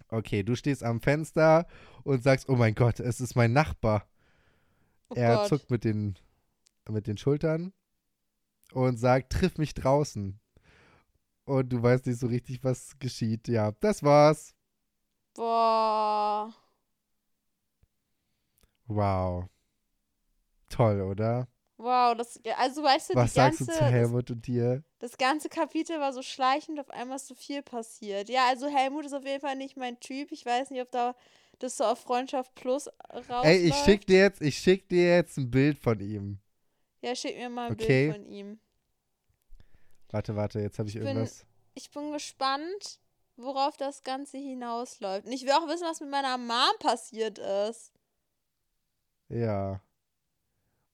[0.10, 1.68] Okay, du stehst am Fenster
[2.04, 4.08] und sagst, oh mein Gott, es ist mein Nachbar.
[5.10, 5.47] Oh er Gott.
[5.47, 6.16] zuckt mit den,
[6.89, 7.72] mit den Schultern
[8.74, 10.39] und sagt, triff mich draußen.
[11.45, 13.47] Und du weißt nicht so richtig, was geschieht.
[13.47, 14.56] Ja, das war's.
[15.34, 16.54] Boah.
[18.88, 19.49] Wow.
[20.72, 21.47] Toll, oder?
[21.78, 24.84] Wow, das, also weißt du, Was sagst ganze, du zu das, Helmut und dir?
[24.99, 28.30] das ganze Kapitel war so schleichend, auf einmal ist so viel passiert.
[28.30, 30.32] Ja, also Helmut ist auf jeden Fall nicht mein Typ.
[30.32, 31.15] Ich weiß nicht, ob da
[31.57, 33.45] das so auf Freundschaft Plus rausläuft.
[33.45, 36.39] Ey, ich schick dir jetzt, ich schick dir jetzt ein Bild von ihm.
[37.01, 38.11] Ja, schick mir mal ein Okay.
[38.11, 38.59] Bild von ihm.
[40.11, 41.45] Warte, warte, jetzt habe ich, Ich bin- irgendwas.
[41.74, 42.99] Ich bin gespannt,
[43.38, 45.26] worauf das Ganze hinausläuft.
[45.26, 47.91] Und ich will auch wissen, was mit meiner Mom passiert ist.
[49.30, 49.82] Ja.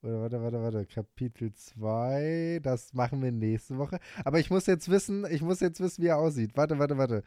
[0.08, 0.86] Oder warte, warte, warte.
[0.86, 2.62] Kapitel 2.
[2.64, 4.00] Das machen wir nächste Woche.
[4.24, 6.56] Aber ich muss jetzt wissen, ich muss jetzt wissen, wie er aussieht.
[6.56, 7.24] Warte, warte, warte.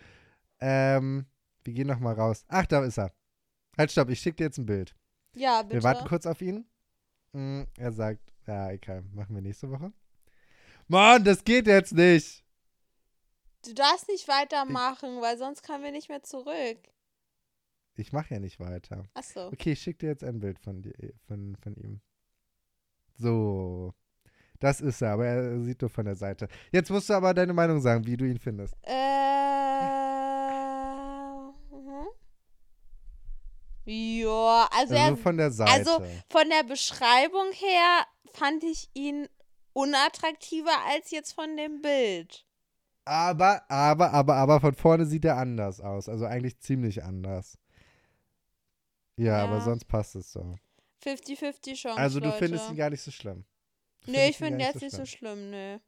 [0.61, 1.27] Ähm,
[1.63, 2.47] wir gehen nochmal raus.
[2.49, 3.13] Ach, da ist er.
[3.77, 4.97] Halt, stopp, ich schicke dir jetzt ein Bild.
[5.37, 5.75] Ja, bitte.
[5.75, 6.65] Wir warten kurz auf ihn.
[7.35, 9.93] Hm, er sagt, ja, egal, machen wir nächste Woche.
[10.89, 12.43] Mann, das geht jetzt nicht.
[13.63, 16.79] Du darfst nicht weitermachen, weil sonst kommen wir nicht mehr zurück.
[17.97, 19.05] Ich mache ja nicht weiter.
[19.13, 19.49] Achso.
[19.49, 20.95] Okay, ich schicke dir jetzt ein Bild von, dir,
[21.27, 22.01] von, von ihm.
[23.21, 23.93] So.
[24.59, 26.49] Das ist er, aber er sieht nur von der Seite.
[26.73, 28.75] Jetzt musst du aber deine Meinung sagen, wie du ihn findest.
[28.83, 28.91] Äh.
[31.75, 32.07] Mhm.
[33.85, 35.73] Ja, also, Also er, von der Seite.
[35.73, 38.05] also von der Beschreibung her
[38.35, 39.29] fand ich ihn
[39.73, 42.45] unattraktiver als jetzt von dem Bild.
[43.05, 46.09] aber, aber, aber, aber von vorne sieht er anders aus.
[46.09, 47.59] Also eigentlich ziemlich anders.
[49.17, 49.45] Ja, Ja.
[49.45, 50.57] aber sonst passt es so.
[51.05, 51.99] 50-50 Chance.
[51.99, 52.39] Also du Leute.
[52.39, 53.45] findest ihn gar nicht so schlimm.
[54.07, 55.79] Nö, findest ich finde jetzt nicht so schlimm, nö.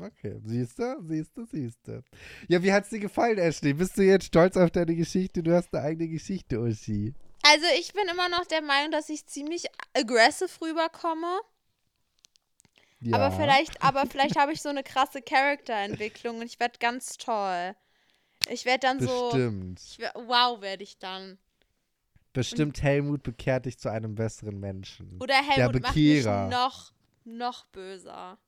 [0.00, 2.02] Okay, siehst du, siehst du, siehst du.
[2.48, 3.74] Ja, wie hat's dir gefallen, Ashley?
[3.74, 5.42] Bist du jetzt stolz auf deine Geschichte?
[5.42, 7.14] Du hast eine eigene Geschichte, Uschi.
[7.42, 11.40] Also ich bin immer noch der Meinung, dass ich ziemlich aggressive rüberkomme.
[13.00, 13.16] Ja.
[13.16, 17.76] Aber vielleicht, aber vielleicht habe ich so eine krasse Charakterentwicklung und ich werde ganz toll.
[18.48, 19.30] Ich werde dann so.
[19.30, 19.80] Bestimmt.
[19.80, 21.38] Ich werd, wow, werde ich dann.
[22.34, 25.18] Bestimmt Helmut bekehrt dich zu einem besseren Menschen.
[25.20, 26.92] Oder Helmut macht mich noch,
[27.24, 28.38] noch böser.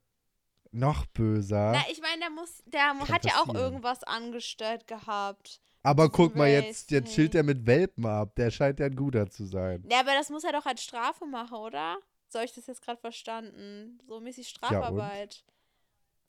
[0.72, 1.72] Noch böser.
[1.72, 3.64] Na, ich meine, der muss, der Kann hat ja auch passieren.
[3.64, 5.60] irgendwas angestellt gehabt.
[5.84, 8.34] Aber guck mal, jetzt, jetzt chillt er mit Welpen ab.
[8.34, 9.84] Der scheint ja ein guter zu sein.
[9.88, 11.96] Ja, aber das muss er doch als Strafe machen, oder?
[12.28, 14.00] So habe ich das jetzt gerade verstanden.
[14.08, 15.44] So mäßig Strafarbeit.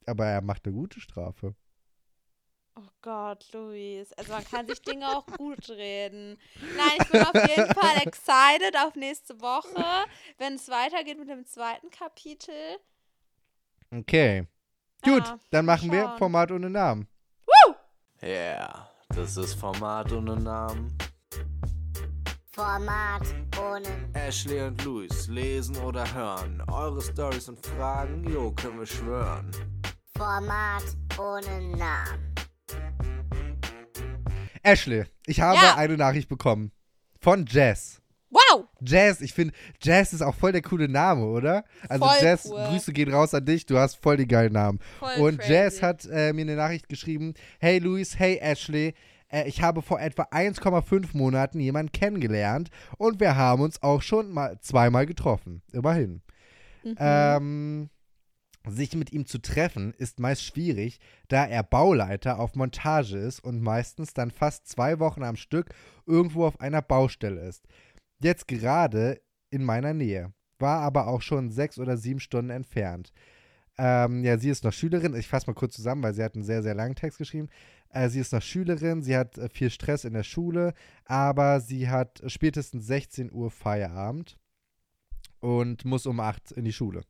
[0.06, 1.56] Aber er macht eine gute Strafe.
[2.80, 4.14] Oh Gott, Luis.
[4.14, 6.38] Also man kann sich Dinge auch gut reden.
[6.76, 9.84] Nein, ich bin auf jeden Fall excited auf nächste Woche,
[10.38, 12.54] wenn es weitergeht mit dem zweiten Kapitel.
[13.92, 14.46] Okay.
[15.04, 16.18] Gut, Ah, dann machen wir schauen.
[16.20, 17.08] Format ohne Namen.
[18.22, 20.98] Yeah, das ist Format ohne Namen.
[22.52, 23.22] Format
[23.62, 26.64] ohne Ashley und Luis lesen oder hören.
[26.72, 29.52] Eure Stories und Fragen, jo, können wir schwören.
[30.18, 30.84] Format
[31.20, 32.27] ohne Namen.
[34.68, 35.76] Ashley, ich habe Ja.
[35.76, 36.72] eine Nachricht bekommen.
[37.20, 38.02] Von Jazz.
[38.30, 38.66] Wow!
[38.82, 41.64] Jazz, ich finde, Jazz ist auch voll der coole Name, oder?
[41.88, 42.66] Also Voll Jazz, cool.
[42.70, 44.80] Grüße gehen raus an dich, du hast voll die geilen Namen.
[45.00, 45.54] Voll Und crazy.
[45.54, 48.94] Jazz hat äh, mir eine Nachricht geschrieben, hey Luis, hey Ashley,
[49.32, 54.30] äh, ich habe vor etwa 1,5 Monaten jemanden kennengelernt und wir haben uns auch schon
[54.32, 56.22] mal zweimal getroffen, immerhin.
[56.84, 56.96] Mhm.
[57.00, 57.90] Ähm,
[58.70, 63.62] sich mit ihm zu treffen ist meist schwierig, da er Bauleiter auf Montage ist und
[63.62, 65.74] meistens dann fast zwei Wochen am Stück
[66.06, 67.68] irgendwo auf einer Baustelle ist.
[68.20, 73.14] Jetzt gerade in meiner Nähe, war aber auch schon sechs oder sieben Stunden entfernt.
[73.78, 75.16] Ähm, ja, sie ist noch Schülerin.
[75.16, 77.50] Ich fasse mal kurz zusammen, weil sie hat einen sehr, sehr langen Text geschrieben.
[77.90, 80.74] Äh, sie ist noch Schülerin, sie hat äh, viel Stress in der Schule,
[81.06, 84.38] aber sie hat spätestens 16 Uhr Feierabend
[85.40, 87.04] und muss um 8 in die Schule.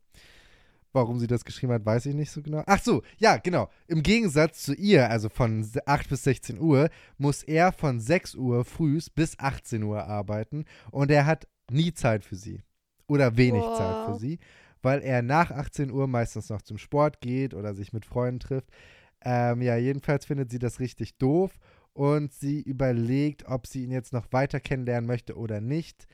[0.92, 2.62] Warum sie das geschrieben hat, weiß ich nicht so genau.
[2.66, 3.68] Ach so, ja, genau.
[3.88, 8.34] Im Gegensatz zu ihr, also von se- 8 bis 16 Uhr, muss er von 6
[8.34, 12.62] Uhr frühs bis 18 Uhr arbeiten und er hat nie Zeit für sie.
[13.06, 13.76] Oder wenig Wow.
[13.76, 14.38] Zeit für sie,
[14.82, 18.70] weil er nach 18 Uhr meistens noch zum Sport geht oder sich mit Freunden trifft.
[19.22, 21.58] Ähm, ja, jedenfalls findet sie das richtig doof
[21.92, 26.06] und sie überlegt, ob sie ihn jetzt noch weiter kennenlernen möchte oder nicht,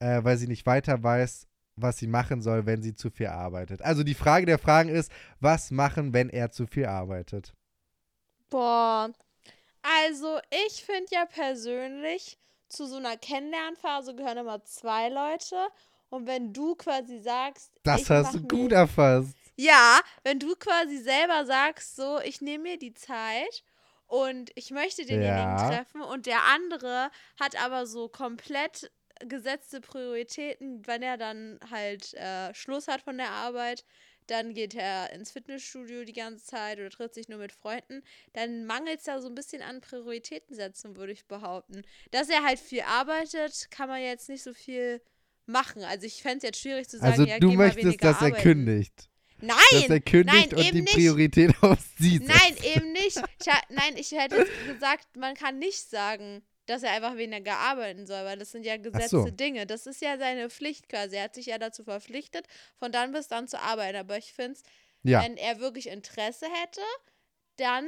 [0.00, 1.46] äh, weil sie nicht weiter weiß,
[1.82, 3.82] was sie machen soll, wenn sie zu viel arbeitet.
[3.82, 5.10] Also die Frage der Fragen ist,
[5.40, 7.54] was machen, wenn er zu viel arbeitet?
[8.48, 9.10] Boah.
[9.82, 15.56] Also, ich finde ja persönlich, zu so einer Kennenlernphase gehören immer zwei Leute.
[16.10, 19.34] Und wenn du quasi sagst, Das ich hast du gut erfasst.
[19.56, 23.62] Ja, wenn du quasi selber sagst, so, ich nehme mir die Zeit
[24.06, 25.68] und ich möchte denjenigen Ja.
[25.68, 28.90] treffen und der andere hat aber so komplett
[29.28, 33.84] gesetzte Prioritäten, wenn er dann halt äh, Schluss hat von der Arbeit,
[34.26, 38.02] dann geht er ins Fitnessstudio die ganze Zeit oder trifft sich nur mit Freunden,
[38.32, 41.82] dann mangelt es da so ein bisschen an Prioritäten setzen, würde ich behaupten.
[42.12, 45.00] Dass er halt viel arbeitet, kann man jetzt nicht so viel
[45.46, 45.82] machen.
[45.82, 48.42] Also ich fände es jetzt schwierig zu sagen, Also ja, du möchtest, dass er arbeiten.
[48.42, 49.08] kündigt.
[49.42, 49.56] Nein!
[49.72, 50.94] Dass er kündigt nein, und eben die nicht.
[50.94, 52.28] Priorität auf sie setzt.
[52.28, 53.16] Nein, eben nicht.
[53.16, 58.06] Ich, nein, ich hätte jetzt gesagt, man kann nicht sagen, dass er einfach weniger arbeiten
[58.06, 59.30] soll, weil das sind ja gesetzte so.
[59.32, 59.66] Dinge.
[59.66, 61.16] Das ist ja seine Pflicht quasi.
[61.16, 62.46] Er hat sich ja dazu verpflichtet,
[62.78, 63.96] von dann bis dann zu arbeiten.
[63.98, 64.62] Aber ich finde es,
[65.02, 66.82] Ja, wenn er wirklich Interesse hätte,
[67.56, 67.86] dann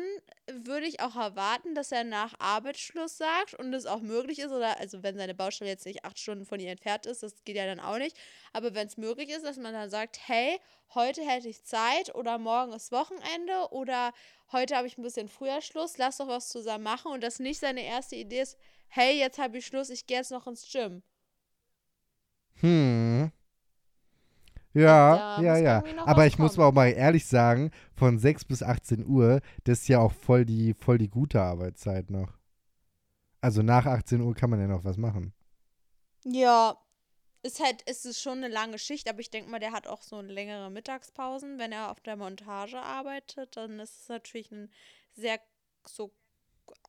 [0.50, 4.78] würde ich auch erwarten, dass er nach Arbeitsschluss sagt und es auch möglich ist, oder
[4.78, 7.64] also wenn seine Baustelle jetzt nicht acht Stunden von ihr entfernt ist, das geht ja
[7.64, 8.16] dann auch nicht,
[8.52, 10.58] aber wenn es möglich ist, dass man dann sagt, hey,
[10.94, 14.12] heute hätte ich Zeit oder morgen ist Wochenende oder
[14.52, 17.60] heute habe ich ein bisschen früher Schluss, lass doch was zusammen machen und das nicht
[17.60, 18.56] seine erste Idee ist,
[18.88, 21.02] hey, jetzt habe ich Schluss, ich gehe jetzt noch ins Gym.
[22.60, 23.32] hm.
[24.74, 25.82] Ja, ja, muss ja.
[26.06, 26.68] Aber ich muss kommen.
[26.68, 30.74] auch mal ehrlich sagen, von 6 bis 18 Uhr, das ist ja auch voll die,
[30.74, 32.38] voll die gute Arbeitszeit noch.
[33.40, 35.34] Also nach 18 Uhr kann man ja noch was machen.
[36.24, 36.78] Ja,
[37.42, 40.02] ist halt, ist es schon eine lange Schicht, aber ich denke mal, der hat auch
[40.02, 41.58] so längere Mittagspausen.
[41.58, 44.70] Wenn er auf der Montage arbeitet, dann ist es natürlich ein
[45.14, 45.38] sehr
[45.86, 46.12] so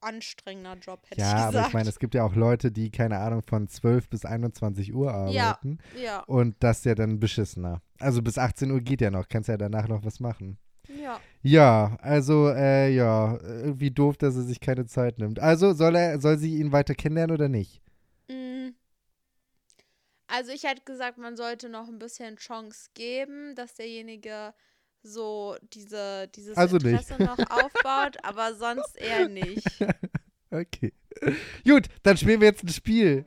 [0.01, 1.68] anstrengender Job, hätte Ja, ich aber gesagt.
[1.70, 5.12] ich meine, es gibt ja auch Leute, die, keine Ahnung, von 12 bis 21 Uhr
[5.30, 5.51] Ja.
[5.51, 5.80] arbeiten.
[6.01, 7.82] ja, Und das ist ja dann beschissener.
[7.99, 10.58] Also bis 18 Uhr geht ja noch, kannst ja danach noch was machen.
[10.88, 11.20] ja.
[11.45, 15.39] Ja, also, äh, ja, irgendwie doof, dass er sich keine Zeit nimmt.
[15.39, 17.82] Also, soll er, soll sie ihn weiter kennenlernen oder nicht?
[20.36, 24.55] Also ich hätte gesagt, man sollte noch ein bisschen Chance geben, dass derjenige
[25.03, 26.88] so diese, dieses Also nicht.
[26.88, 29.67] Interesse noch aufbaut, aber sonst eher nicht.
[30.49, 30.93] Okay.
[31.65, 33.25] Gut, dann spielen wir jetzt ein Spiel.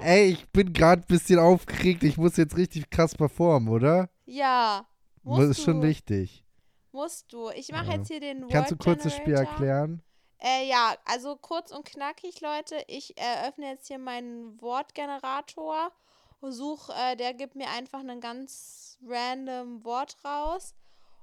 [0.00, 2.02] Ey, ich bin gerade ein bisschen aufgeregt.
[2.04, 4.08] Ich muss jetzt richtig krass performen, oder?
[4.24, 4.86] Ja.
[5.16, 6.44] Das Musst ist schon wichtig.
[6.92, 7.50] Musst du.
[7.50, 7.96] Ich mache Ja.
[7.96, 10.02] jetzt hier den Kannst du Word kurz das Spiel erklären?
[10.40, 12.84] Äh, ja, also kurz und knackig, Leute.
[12.86, 15.92] Ich eröffne jetzt hier meinen Wortgenerator
[16.40, 20.74] und suche, äh, der gibt mir einfach ein ganz random Wort raus.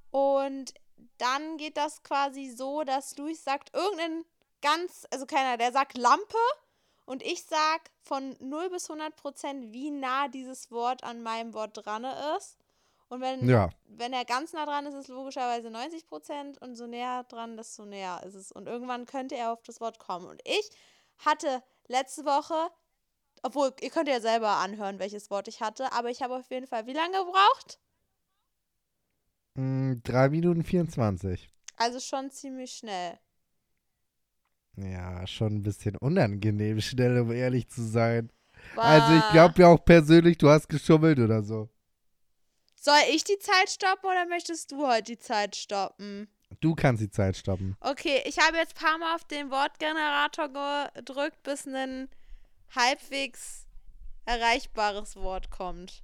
[0.09, 0.73] Und
[1.17, 4.25] dann geht das quasi so, dass Luis sagt irgendein
[4.61, 6.37] ganz, also keiner, der sagt Lampe
[7.05, 11.85] und ich sag von 0 bis 100 Prozent, wie nah dieses Wort an meinem Wort
[11.85, 12.05] dran
[12.37, 12.57] ist.
[13.11, 13.69] Und wenn, Ja.
[13.87, 17.57] wenn er ganz nah dran ist, ist es logischerweise 90 Prozent und so näher dran,
[17.57, 18.53] desto näher ist es.
[18.53, 20.27] Und irgendwann könnte er auf das Wort kommen.
[20.27, 20.69] Und ich
[21.17, 22.71] hatte letzte Woche,
[23.43, 26.67] obwohl ihr könnt ja selber anhören, welches Wort ich hatte, aber ich habe auf jeden
[26.67, 27.79] Fall wie lange gebraucht?
[29.55, 31.49] Mm, 3 Minuten 24.
[31.75, 33.19] Also schon ziemlich schnell.
[34.77, 38.31] Ja, schon ein bisschen unangenehm schnell, um ehrlich zu sein.
[38.77, 41.69] Also ich War- glaube ja auch persönlich, du hast geschummelt oder so.
[42.83, 46.27] Soll ich die Zeit stoppen oder möchtest du heute die Zeit stoppen?
[46.61, 47.77] Du kannst die Zeit stoppen.
[47.79, 50.49] Okay, ich habe jetzt ein paar Mal auf den Wortgenerator
[50.95, 52.09] gedrückt, bis ein
[52.75, 53.67] halbwegs
[54.25, 56.01] erreichbares Wort kommt.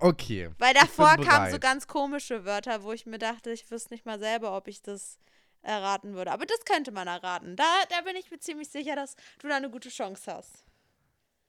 [0.00, 0.50] Okay.
[0.58, 4.18] Weil davor kamen so ganz komische Wörter, wo ich mir dachte, ich wüsste nicht mal
[4.18, 5.18] selber, ob ich das
[5.62, 6.32] erraten würde.
[6.32, 7.56] Aber das könnte man erraten.
[7.56, 10.66] Da, da bin ich mir ziemlich sicher, dass du da eine gute Chance hast.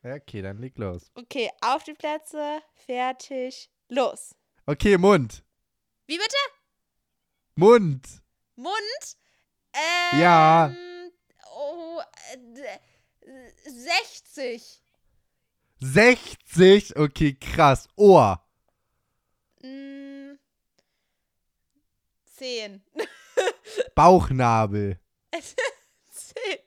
[0.03, 1.11] Okay, dann leg los.
[1.15, 4.35] Okay, auf die Plätze, fertig, los.
[4.65, 5.43] Okay, Mund.
[6.07, 6.35] Wie bitte?
[7.55, 8.07] Mund.
[8.55, 9.17] Mund?
[9.73, 10.73] Ähm, Ja.
[11.55, 12.01] Oh,
[12.31, 12.79] äh, d-
[13.69, 14.81] 60.
[15.79, 16.95] 60.
[16.95, 17.87] Okay, krass.
[17.95, 18.45] Ohr.
[19.61, 20.37] Mm,
[22.37, 22.83] 10.
[23.95, 24.99] Bauchnabel.
[26.11, 26.59] 10.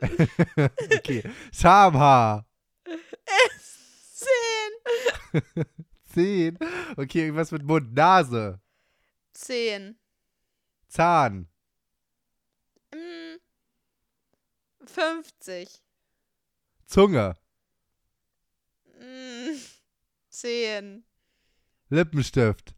[0.96, 1.22] okay.
[1.52, 2.46] Schamhaar.
[4.14, 5.64] 10.
[6.12, 6.58] 10.
[6.96, 7.94] Okay, irgendwas mit Mund.
[7.94, 8.60] Nase.
[9.34, 9.96] 10.
[10.88, 11.48] Zahn.
[12.92, 13.38] Mm,
[14.84, 15.82] 50.
[16.86, 17.36] Zunge.
[19.00, 19.56] Mm,
[20.28, 21.04] 10.
[21.88, 22.74] Lippenstift.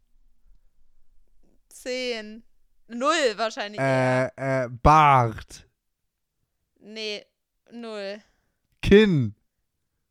[1.69, 2.43] 10.
[2.87, 4.31] Null wahrscheinlich eher.
[4.37, 5.67] Äh, äh, Bart.
[6.79, 7.25] Nee,
[7.71, 8.21] null.
[8.81, 9.35] Kinn.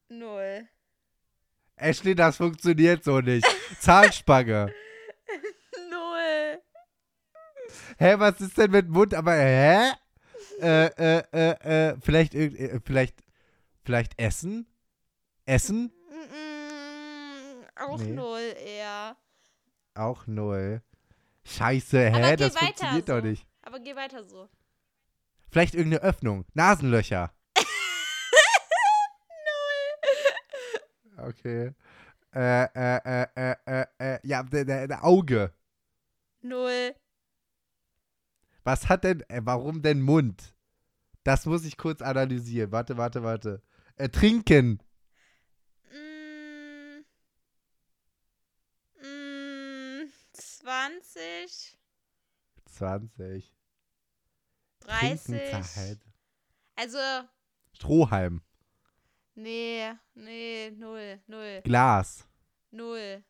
[0.08, 0.68] Null.
[1.76, 3.46] Ashley, das funktioniert so nicht.
[3.80, 4.72] Zahnspange.
[5.90, 6.60] Null.
[7.98, 9.14] Hä, was ist denn mit Mund?
[9.14, 9.92] Aber hä?
[10.60, 13.16] Äh, äh, äh, äh, vielleicht, äh, vielleicht,
[13.84, 14.66] vielleicht Essen?
[15.46, 15.92] Essen?
[16.10, 18.12] Mm, auch Nee.
[18.12, 19.16] null eher.
[19.94, 20.80] Auch null.
[21.44, 22.36] Scheiße, hä?
[22.36, 23.14] Das funktioniert so.
[23.16, 23.46] doch nicht.
[23.62, 24.48] Aber geh weiter so.
[25.50, 26.44] Vielleicht irgendeine Öffnung.
[26.54, 27.32] Nasenlöcher.
[31.24, 31.72] Okay.
[32.34, 35.52] Äh, äh, äh, äh, äh, äh, ja, der, der, der Auge.
[36.42, 36.94] Null.
[38.64, 40.54] Was hat denn, äh, warum denn Mund?
[41.22, 42.72] Das muss ich kurz analysieren.
[42.72, 43.62] Warte, warte, warte.
[43.96, 44.82] Äh, trinken.
[45.92, 47.04] Mm,
[49.00, 51.78] mm, 20,
[52.66, 53.54] 20.
[54.80, 55.24] 30.
[55.24, 55.98] Trinken, Zeit.
[56.76, 56.98] Also,
[57.72, 58.42] Strohhalm.
[59.34, 62.26] Nee, nee, null, null, Glas.
[62.70, 63.24] null.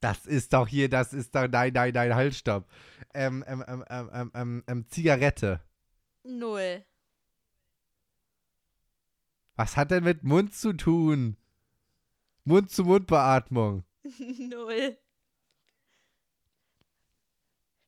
[0.00, 2.66] Das ist doch hier, das ist doch, nein, nein, nein, halt, stopp.
[3.12, 5.60] Ähm, ähm, ähm, ähm, ähm, ähm, ähm, Zigarette.
[6.22, 6.84] Null.
[9.56, 11.36] Was hat denn mit Mund zu tun?
[12.44, 13.84] Mund-zu-Mund-Beatmung.
[14.38, 14.96] Null.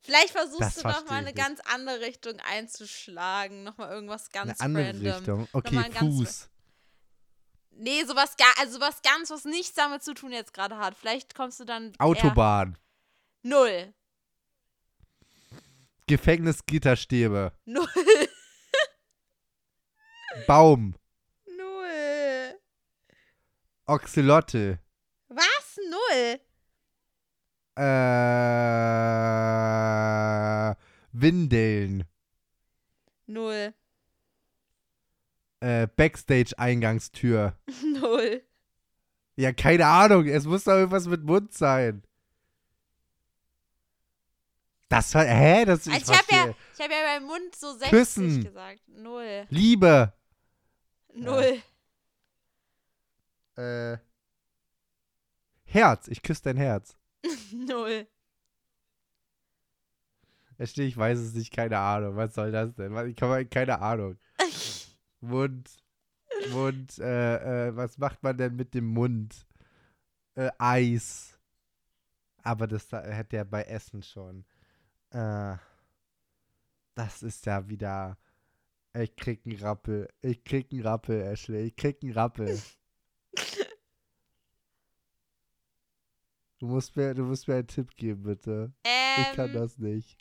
[0.04, 3.62] Vielleicht versuchst Das du versteh noch mal ich eine ganz andere Richtung einzuschlagen.
[3.62, 5.14] Noch mal irgendwas ganz Eine andere random.
[5.14, 5.48] Richtung.
[5.52, 6.48] Okay, Nochmal Fuß.
[7.70, 10.96] Nee, sowas gar, also sowas ganz, was nichts damit zu tun jetzt gerade hat.
[10.96, 11.92] Vielleicht kommst du dann.
[11.98, 12.76] Autobahn.
[13.42, 13.94] null.
[16.08, 17.52] Gefängnisgitterstäbe.
[17.64, 17.88] Null.
[20.46, 20.94] Baum.
[21.46, 22.58] Null.
[23.86, 24.78] Oxylotl.
[25.28, 25.78] Was?
[25.88, 26.40] Null.
[27.76, 27.82] Äh,
[31.12, 32.04] Windeln.
[33.26, 33.74] Null.
[35.60, 37.56] Äh, Backstage-Eingangstür.
[38.00, 38.42] Null.
[39.36, 40.26] Ja, keine Ahnung.
[40.26, 42.02] Es muss doch irgendwas mit Mund sein.
[44.88, 45.24] Das war.
[45.24, 45.64] Hä?
[45.64, 48.44] Das, ich Also ich habe ja, ich hab ja beim Mund so 60 Küssen.
[48.44, 48.80] gesagt.
[48.88, 49.46] Null.
[49.48, 50.12] Liebe.
[51.14, 51.62] Null.
[53.56, 53.96] Äh,
[55.64, 56.08] Herz.
[56.08, 56.96] Ich küsse dein Herz.
[57.52, 58.06] Null.
[60.58, 62.16] Da steht, ich weiß es nicht, keine Ahnung.
[62.16, 62.94] Was soll das denn?
[63.08, 64.18] Ich kann keine Ahnung.
[65.20, 65.70] Mund.
[66.50, 69.46] Mund, äh, äh, was macht man denn mit dem Mund?
[70.34, 71.38] Äh, Eis.
[72.42, 74.44] Aber das da, hätte er bei Essen schon.
[75.10, 75.56] Äh,
[76.94, 78.18] das ist ja wieder.
[78.94, 80.08] Ich krieg einen Rappel.
[80.20, 81.66] Ich krieg einen Rappel, Ashley.
[81.68, 82.60] Ich krieg einen Rappel.
[86.58, 88.72] Du musst mir, du musst mir einen Tipp geben, bitte.
[88.84, 90.16] Ich kann Ähm, das nicht.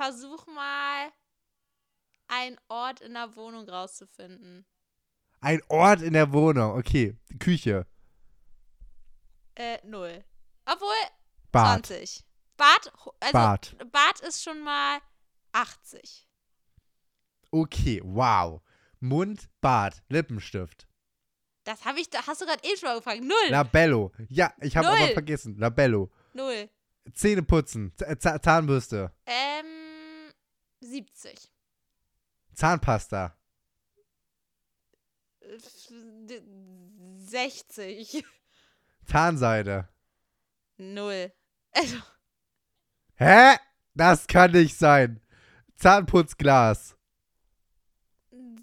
[0.00, 1.12] Versuch mal,
[2.28, 4.64] einen Ort in der Wohnung rauszufinden.
[5.40, 6.78] Ein Ort in der Wohnung.
[6.78, 7.16] Okay.
[7.38, 7.86] Küche.
[9.54, 10.24] Äh, null.
[10.64, 10.94] Obwohl,
[11.52, 11.86] Bad.
[11.86, 12.24] 20.
[12.56, 13.76] Bad, also Bad.
[13.90, 15.00] Bad ist schon mal
[15.52, 16.28] 80.
[17.50, 18.62] Okay, wow.
[19.00, 20.86] Mund, Bart, Lippenstift.
[21.64, 23.22] Das habe ich, da hast du gerade eben schon mal gefragt.
[23.22, 23.50] Null.
[23.50, 24.12] Labello.
[24.28, 25.56] Ja, ich habe aber vergessen.
[25.58, 26.10] Labello.
[26.32, 26.70] Null.
[27.12, 27.92] Zähne putzen.
[27.96, 29.12] Z Zahnbürste.
[29.26, 29.79] Ähm,
[31.04, 31.50] 70.
[32.54, 33.34] Zahnpasta.
[35.40, 36.42] Äh, f- d-
[37.18, 38.24] 60.
[39.06, 39.88] Zahnseide.
[40.76, 41.32] Null.
[41.72, 41.96] Also,
[43.14, 43.56] Hä?
[43.94, 45.20] Das kann nicht sein.
[45.76, 46.96] Zahnputzglas.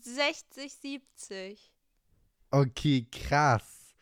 [0.02, 1.74] 60, 70.
[2.52, 3.96] Okay, krass.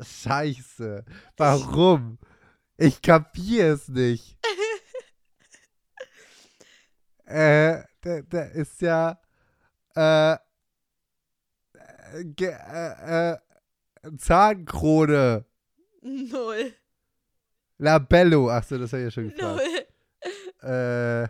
[0.00, 1.04] Scheiße.
[1.36, 2.18] Warum?
[2.76, 4.38] Ich kapier es nicht.
[7.28, 9.18] äh, da, da ist ja
[9.94, 10.38] äh, äh,
[12.24, 13.38] ge- äh, äh,
[14.16, 15.44] Zahnkrone.
[16.02, 16.72] Null.
[17.78, 18.50] Labello.
[18.50, 19.62] Achso, das habe ich ja schon gefragt.
[20.62, 20.70] Null.
[20.70, 21.24] Äh,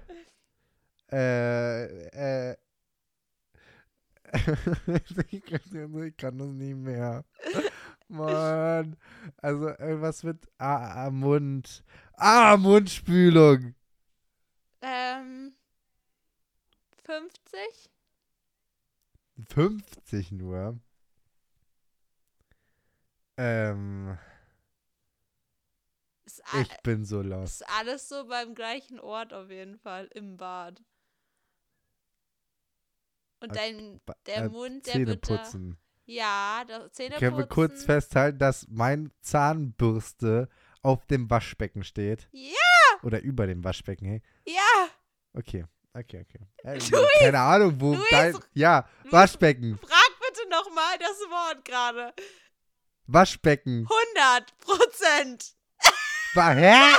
[1.10, 2.56] äh, äh.
[5.30, 7.24] ich, kann, ich kann das nicht mehr.
[8.08, 8.96] Mann.
[9.38, 11.84] Also irgendwas mit ah, ah, Mund.
[12.14, 13.74] Ah, Mundspülung.
[14.80, 15.54] Ähm,
[17.08, 17.90] 50?
[19.48, 20.78] 50 nur.
[23.38, 24.18] Ähm,
[26.26, 27.62] Ist, ich bin so lost.
[27.62, 30.82] ist alles so beim gleichen Ort auf jeden Fall, im Bad.
[33.40, 35.78] Und dein, der äh, Mund, der Zähne wird da, putzen.
[36.04, 40.50] Ja, das Zähne Können wir kurz festhalten, dass mein Zahnbürste
[40.82, 42.28] auf dem Waschbecken steht?
[42.32, 42.52] Ja,
[43.02, 44.22] Oder über dem Waschbecken, hey?
[44.44, 44.88] ja.
[45.32, 45.64] Okay,
[45.98, 46.40] okay, okay.
[46.64, 46.78] Äh,
[47.20, 48.06] keine Ahnung, wo Luis!
[48.10, 48.38] dein.
[48.54, 48.88] Ja!
[49.04, 49.78] Waschbecken.
[49.78, 52.12] Frag bitte nochmal das Wort gerade.
[53.06, 53.88] Waschbecken.
[54.16, 55.54] 100 Prozent.
[56.34, 56.94] Hä?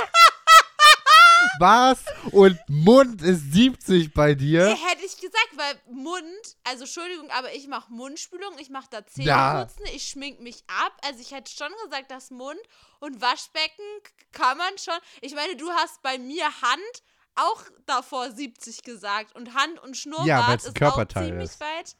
[1.58, 2.04] Was?
[2.32, 4.68] Und Mund ist 70 bei dir?
[4.68, 6.24] Hätte ich gesagt, weil Mund,
[6.64, 9.66] also Entschuldigung, aber ich mache Mundspülung, ich mache da Ja.
[9.68, 10.92] Zähneputzen, ich schmink mich ab.
[11.02, 12.60] Also ich hätte schon gesagt, dass Mund
[13.00, 13.84] und Waschbecken
[14.32, 14.98] kann man schon.
[15.20, 17.02] Ich meine, du hast bei mir Hand
[17.34, 21.60] auch davor 70 gesagt und Hand und Schnurrbart Ja, ein ist Körperteil auch ziemlich ist.
[21.60, 21.96] weit.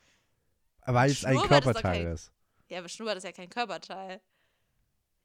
[0.86, 2.32] Weil es ein Schnurrbart ist Körperteil kein- ist.
[2.68, 4.20] Ja, aber Schnurrbart ist ja kein Körperteil.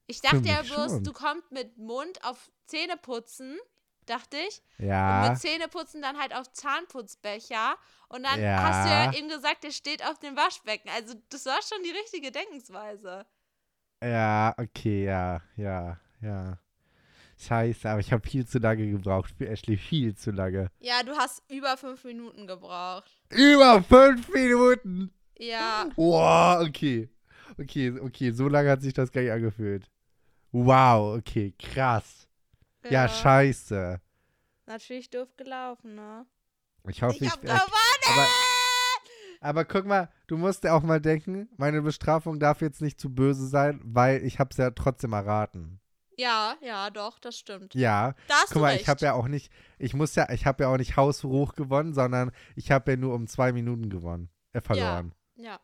[0.07, 1.03] Ich dachte ja bloß, schon.
[1.03, 3.57] du kommst mit Mund auf Zähneputzen
[4.05, 4.61] dachte ich.
[4.77, 5.27] Und Ja.
[5.29, 7.75] mit Zähneputzen dann halt auf Zahnputzbecher.
[8.07, 8.61] Und dann Ja.
[8.61, 10.89] hast du ja eben gesagt, der steht auf dem Waschbecken.
[10.89, 13.25] Also das war schon die richtige Denkensweise.
[14.03, 16.59] Ja, okay, ja, ja, ja.
[17.37, 20.71] Scheiße, aber ich habe viel zu lange gebraucht für Ashley, viel zu lange.
[20.79, 23.11] Ja, du hast über fünf Minuten gebraucht.
[23.29, 25.11] Über fünf Minuten!
[25.37, 27.09] Ja, Wow, okay.
[27.59, 29.89] Okay, okay, so lange hat sich das gar nicht angefühlt.
[30.51, 32.27] Wow, okay, krass.
[32.89, 33.99] Ja, scheiße.
[34.65, 36.25] Natürlich doof gelaufen, ne?
[36.87, 37.31] Ich hoffe, Ich ich.
[37.31, 37.67] hab ich gewonnen!
[38.13, 38.27] aber,
[39.41, 43.13] aber guck mal, du musst ja auch mal denken, meine Bestrafung darf jetzt nicht zu
[43.13, 45.79] böse sein, weil ich hab's ja trotzdem erraten.
[46.17, 47.75] Ja, ja, doch, das stimmt.
[47.75, 48.81] Ja, Da hast guck mal, recht.
[48.83, 51.93] ich habe ja auch nicht, ich muss ja, ich habe ja auch nicht haushoch gewonnen,
[51.93, 55.13] sondern ich habe ja nur um zwei Minuten gewonnen, äh, verloren.
[55.35, 55.59] Ja.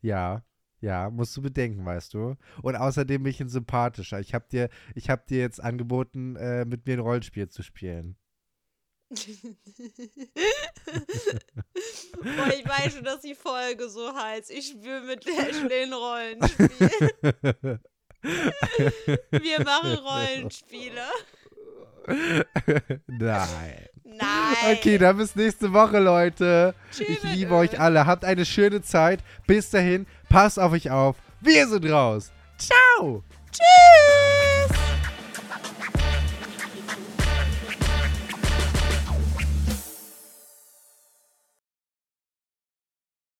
[0.00, 0.42] Ja,
[0.80, 2.36] ja, musst du bedenken, weißt du.
[2.62, 4.18] Und außerdem bin ich ein sympathischer.
[4.18, 8.16] Ich habe dir, ich habe dir jetzt angeboten, äh, mit mir ein Rollenspiel zu spielen.
[12.22, 14.50] Boah, ich weiß schon, dass die Folge so heißt.
[14.50, 15.24] Ich spiele mit
[15.70, 17.80] den Rollenspiel.
[19.30, 21.02] Wir machen Rollenspiele.
[23.06, 23.88] Nein.
[24.04, 24.76] Nein.
[24.76, 26.74] Okay, dann bis nächste Woche, Leute.
[26.90, 28.06] Tschüss Ich liebe euch alle.
[28.06, 29.20] Habt eine schöne Zeit.
[29.46, 31.16] Bis dahin, passt auf euch auf.
[31.40, 32.30] Wir sind raus.
[32.58, 33.24] Ciao.
[33.50, 34.91] Tschüss.